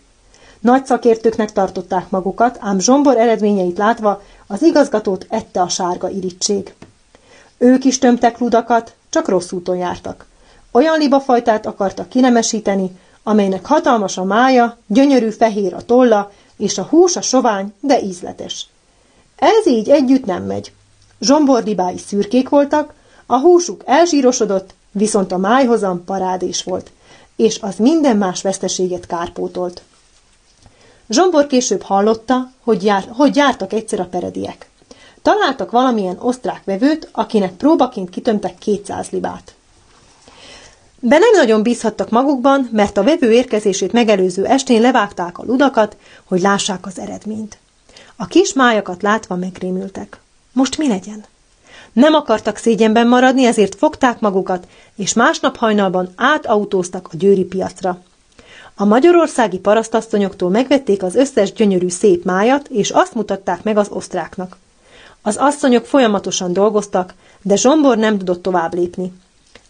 [0.60, 6.74] Nagy szakértőknek tartották magukat, ám Zsombor eredményeit látva az igazgatót ette a sárga irítség.
[7.58, 10.26] Ők is tömtek ludakat, csak rossz úton jártak.
[10.70, 12.90] Olyan libafajtát akartak kinemesíteni,
[13.22, 18.66] amelynek hatalmas a mája, gyönyörű fehér a tolla, és a hús a sovány, de ízletes.
[19.36, 20.72] Ez így együtt nem megy.
[21.20, 22.94] Zsomborlibái szürkék voltak,
[23.26, 26.90] a húsuk elzsírosodott, viszont a májhozam parádés volt,
[27.36, 29.82] és az minden más veszteséget kárpótolt.
[31.08, 34.70] Zsombor később hallotta, hogy, jár, hogy jártak egyszer a perediek.
[35.22, 39.54] Találtak valamilyen osztrák vevőt, akinek próbaként kitömtek 200 libát.
[41.04, 46.40] De nem nagyon bízhattak magukban, mert a vevő érkezését megelőző estén levágták a ludakat, hogy
[46.40, 47.58] lássák az eredményt.
[48.16, 50.20] A kis májakat látva megrémültek.
[50.52, 51.24] Most mi legyen?
[51.92, 57.98] Nem akartak szégyenben maradni, ezért fogták magukat, és másnap hajnalban átautóztak a győri piacra.
[58.74, 64.56] A magyarországi parasztasszonyoktól megvették az összes gyönyörű szép májat, és azt mutatták meg az osztráknak.
[65.22, 69.12] Az asszonyok folyamatosan dolgoztak, de Zsombor nem tudott tovább lépni.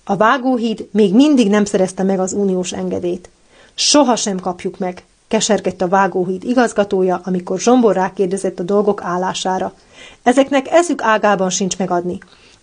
[0.05, 3.29] A vágóhíd még mindig nem szerezte meg az uniós engedélyt.
[3.75, 9.75] Soha sem kapjuk meg, kesergett a vágóhíd igazgatója, amikor Zsombor rákérdezett a dolgok állására.
[10.23, 12.19] Ezeknek eszük ágában sincs megadni.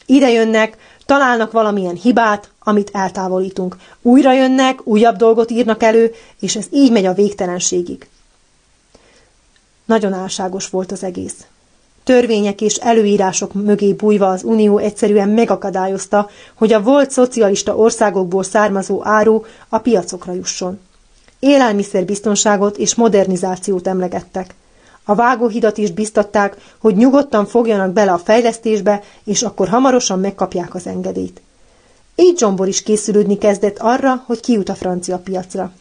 [0.05, 3.77] Ide jönnek, találnak valamilyen hibát, amit eltávolítunk.
[4.01, 8.07] Újra jönnek, újabb dolgot írnak elő, és ez így megy a végtelenségig.
[9.85, 11.45] Nagyon álságos volt az egész.
[12.09, 19.05] Törvények és előírások mögé bújva az Unió egyszerűen megakadályozta, hogy a volt szocialista országokból származó
[19.05, 20.79] áru a piacokra jusson.
[21.39, 24.55] Élelmiszerbiztonságot és modernizációt emlegettek.
[25.03, 30.87] A vágóhidat is biztatták, hogy nyugodtan fogjanak bele a fejlesztésbe, és akkor hamarosan megkapják az
[30.87, 31.41] engedélyt.
[32.15, 35.71] Így Zsombor is készülődni kezdett arra, hogy kijut a francia piacra.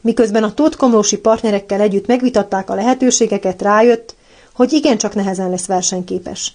[0.00, 4.16] Miközben a tótkomlósi partnerekkel együtt megvitatták a lehetőségeket, rájött,
[4.58, 6.52] hogy igencsak nehezen lesz versenyképes.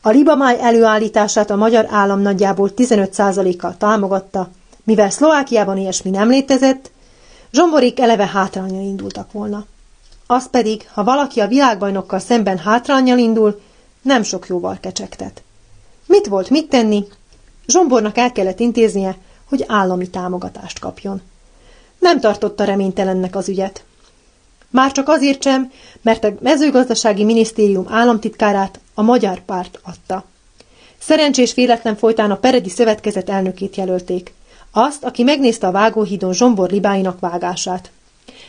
[0.00, 4.48] A libamáj előállítását a magyar állam nagyjából 15%-kal támogatta,
[4.84, 6.90] mivel Szlovákiában ilyesmi nem létezett,
[7.52, 9.64] Zsomborék eleve hátrányra indultak volna.
[10.26, 13.60] Az pedig, ha valaki a világbajnokkal szemben hátrányjal indul,
[14.02, 15.42] nem sok jóval kecsegtet.
[16.06, 17.04] Mit volt mit tenni?
[17.66, 19.16] Zsombornak el kellett intéznie,
[19.48, 21.20] hogy állami támogatást kapjon.
[21.98, 23.84] Nem tartotta reménytelennek az ügyet.
[24.70, 30.24] Már csak azért sem, mert a mezőgazdasági minisztérium államtitkárát a magyar párt adta.
[30.98, 34.32] Szerencsés véletlen folytán a Peredi Szövetkezet elnökét jelölték.
[34.72, 37.90] Azt, aki megnézte a vágóhídon Zsombor libáinak vágását.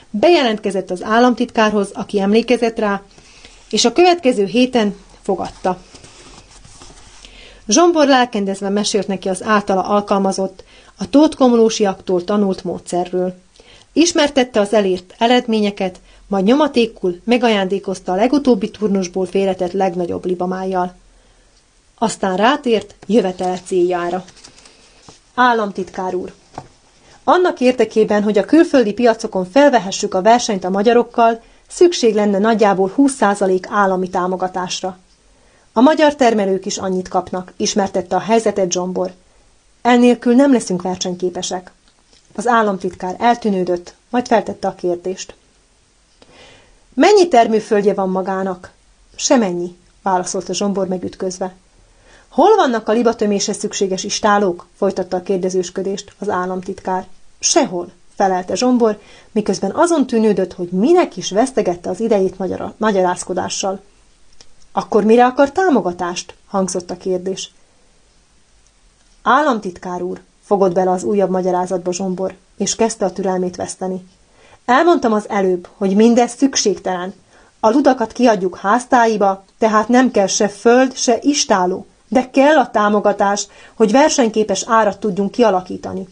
[0.09, 3.01] Bejelentkezett az államtitkárhoz, aki emlékezett rá,
[3.69, 5.77] és a következő héten fogadta.
[7.67, 10.63] Zsombor lelkendezve mesélt neki az általa alkalmazott,
[10.97, 13.35] a tótkomlósiaktól tanult módszerről.
[13.93, 20.93] Ismertette az elért eredményeket, majd nyomatékul megajándékozta a legutóbbi turnusból félretett legnagyobb libamájjal.
[21.97, 24.25] Aztán rátért jövetel céljára.
[25.35, 26.33] Államtitkár úr!
[27.23, 33.63] Annak érdekében, hogy a külföldi piacokon felvehessük a versenyt a magyarokkal, szükség lenne nagyjából 20%
[33.69, 34.97] állami támogatásra.
[35.73, 39.11] A magyar termelők is annyit kapnak, ismertette a helyzetet Zsombor.
[39.81, 41.71] Elnélkül nem leszünk versenyképesek.
[42.39, 45.35] Az államtitkár eltűnődött, majd feltette a kérdést.
[46.93, 48.71] Mennyi termőföldje van magának?
[49.15, 51.55] Semennyi, válaszolta Zsombor megütközve.
[52.29, 54.67] Hol vannak a libatömése szükséges istálók?
[54.75, 57.07] folytatta a kérdezősködést az államtitkár.
[57.39, 58.99] Sehol, felelte Zsombor,
[59.31, 63.81] miközben azon tűnődött, hogy minek is vesztegette az idejét magyar, magyarázkodással.
[64.71, 66.35] Akkor mire akar támogatást?
[66.47, 67.51] hangzott a kérdés.
[69.21, 74.07] Államtitkár úr, fogott bele az újabb magyarázatba Zsombor, és kezdte a türelmét veszteni.
[74.65, 77.13] Elmondtam az előbb, hogy mindez szükségtelen.
[77.59, 83.47] A ludakat kiadjuk háztáiba, tehát nem kell se föld, se istáló, de kell a támogatás,
[83.75, 86.07] hogy versenyképes árat tudjunk kialakítani.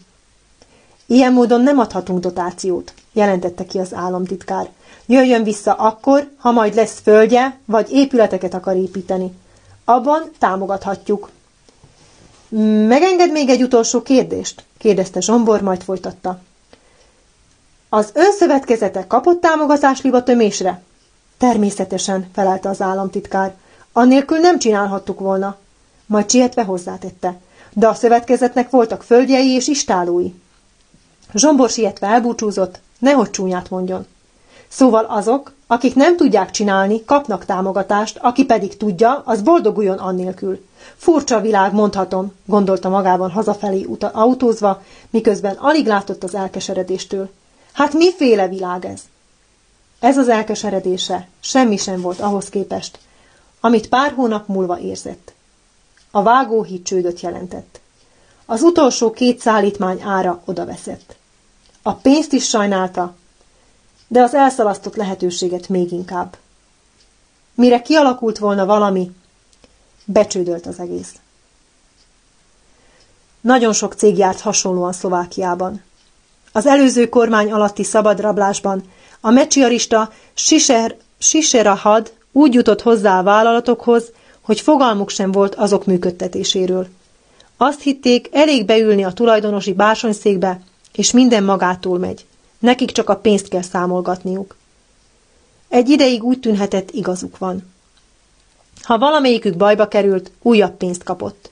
[1.06, 4.68] Ilyen módon nem adhatunk dotációt, jelentette ki az államtitkár.
[5.06, 9.32] Jöjjön vissza akkor, ha majd lesz földje, vagy épületeket akar építeni.
[9.84, 11.30] Abban támogathatjuk.
[12.88, 14.64] Megenged még egy utolsó kérdést?
[14.78, 16.38] kérdezte Zsombor, majd folytatta.
[17.88, 20.82] Az önszövetkezete kapott támogatást libatömésre?
[21.38, 23.54] Természetesen, felelte az államtitkár.
[23.92, 25.56] Annélkül nem csinálhattuk volna.
[26.06, 27.36] Majd sietve hozzátette.
[27.72, 30.32] De a szövetkezetnek voltak földjei és istálói.
[31.34, 34.06] Zsombor sietve elbúcsúzott, nehogy csúnyát mondjon.
[34.68, 40.66] Szóval azok, akik nem tudják csinálni, kapnak támogatást, aki pedig tudja, az boldoguljon annélkül.
[40.98, 47.30] Furcsa világ, mondhatom, gondolta magában hazafelé autózva, miközben alig látott az elkeseredéstől.
[47.72, 49.00] Hát miféle világ ez?
[49.98, 52.98] Ez az elkeseredése semmi sem volt ahhoz képest,
[53.60, 55.32] amit pár hónap múlva érzett.
[56.10, 57.80] A vágóhíd csődöt jelentett.
[58.46, 61.16] Az utolsó két szállítmány ára odaveszett.
[61.82, 63.14] A pénzt is sajnálta,
[64.08, 66.36] de az elszalasztott lehetőséget még inkább.
[67.54, 69.10] Mire kialakult volna valami,
[70.12, 71.14] becsődölt az egész.
[73.40, 75.82] Nagyon sok cég járt hasonlóan Szlovákiában.
[76.52, 78.82] Az előző kormány alatti szabadrablásban
[79.20, 86.88] a mecsiarista Siser, Siserahad úgy jutott hozzá a vállalatokhoz, hogy fogalmuk sem volt azok működtetéséről.
[87.56, 90.60] Azt hitték, elég beülni a tulajdonosi bársonyszékbe,
[90.92, 92.26] és minden magától megy.
[92.58, 94.56] Nekik csak a pénzt kell számolgatniuk.
[95.68, 97.72] Egy ideig úgy tűnhetett, igazuk van.
[98.88, 101.50] Ha valamelyikük bajba került, újabb pénzt kapott.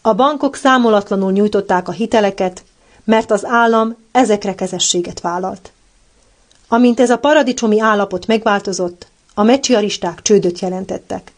[0.00, 2.64] A bankok számolatlanul nyújtották a hiteleket,
[3.04, 5.72] mert az állam ezekre kezességet vállalt.
[6.68, 11.32] Amint ez a paradicsomi állapot megváltozott, a mecsiaristák csődöt jelentettek.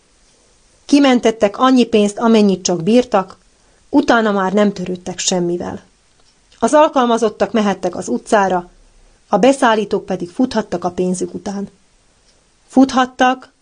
[0.85, 3.37] Kimentettek annyi pénzt, amennyit csak bírtak,
[3.89, 5.83] utána már nem törődtek semmivel.
[6.59, 8.71] Az alkalmazottak mehettek az utcára,
[9.29, 11.69] a beszállítók pedig futhattak a pénzük után.
[12.67, 13.55] Futhattak,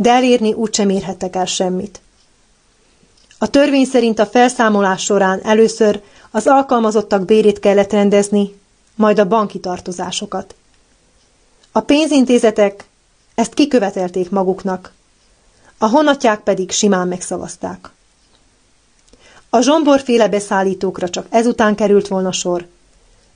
[0.00, 2.00] de elérni úgysem érhettek el semmit.
[3.38, 8.58] A törvény szerint a felszámolás során először az alkalmazottak bérét kellett rendezni,
[8.94, 10.54] majd a banki tartozásokat.
[11.72, 12.84] A pénzintézetek
[13.34, 14.92] ezt kikövetelték maguknak,
[15.78, 17.90] a honatják pedig simán megszavazták.
[19.50, 22.66] A zsomborféle beszállítókra csak ezután került volna sor,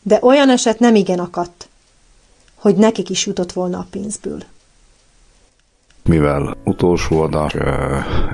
[0.03, 1.69] de olyan eset nem igen akadt,
[2.55, 4.43] hogy nekik is jutott volna a pénzből.
[6.05, 7.57] Mivel utolsó adás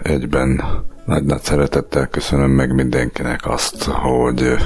[0.02, 0.62] egyben
[1.04, 4.56] nagy-nagy szeretettel köszönöm meg mindenkinek azt, hogy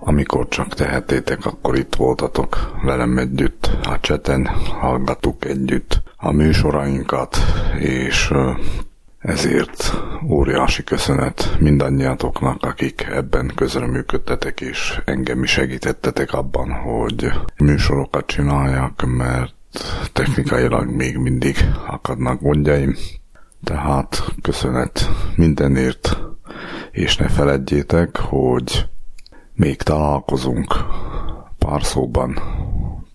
[0.00, 4.46] amikor csak tehetétek, akkor itt voltatok velem együtt, a cseten
[4.80, 7.36] hallgatuk együtt a műsorainkat,
[7.78, 8.32] és
[9.18, 19.04] ezért óriási köszönet mindannyiatoknak, akik ebben közreműködtetek, és engem is segítettetek abban, hogy műsorokat csináljak,
[19.06, 19.54] mert
[20.12, 21.56] technikailag még mindig
[21.86, 22.96] akadnak gondjaim.
[23.64, 26.16] Tehát köszönet mindenért,
[26.90, 28.88] és ne feledjétek, hogy
[29.54, 30.74] még találkozunk
[31.58, 32.38] pár szóban,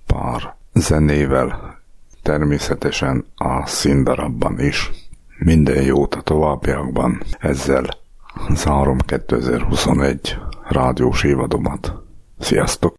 [0.06, 1.80] pár zenével,
[2.22, 4.92] természetesen a színdarabban is.
[5.38, 7.24] Minden jót a továbbiakban.
[7.40, 7.86] Ezzel
[8.50, 10.38] zárom 2021
[10.70, 11.94] rádiós évadomat.
[12.40, 12.96] Sziasztok!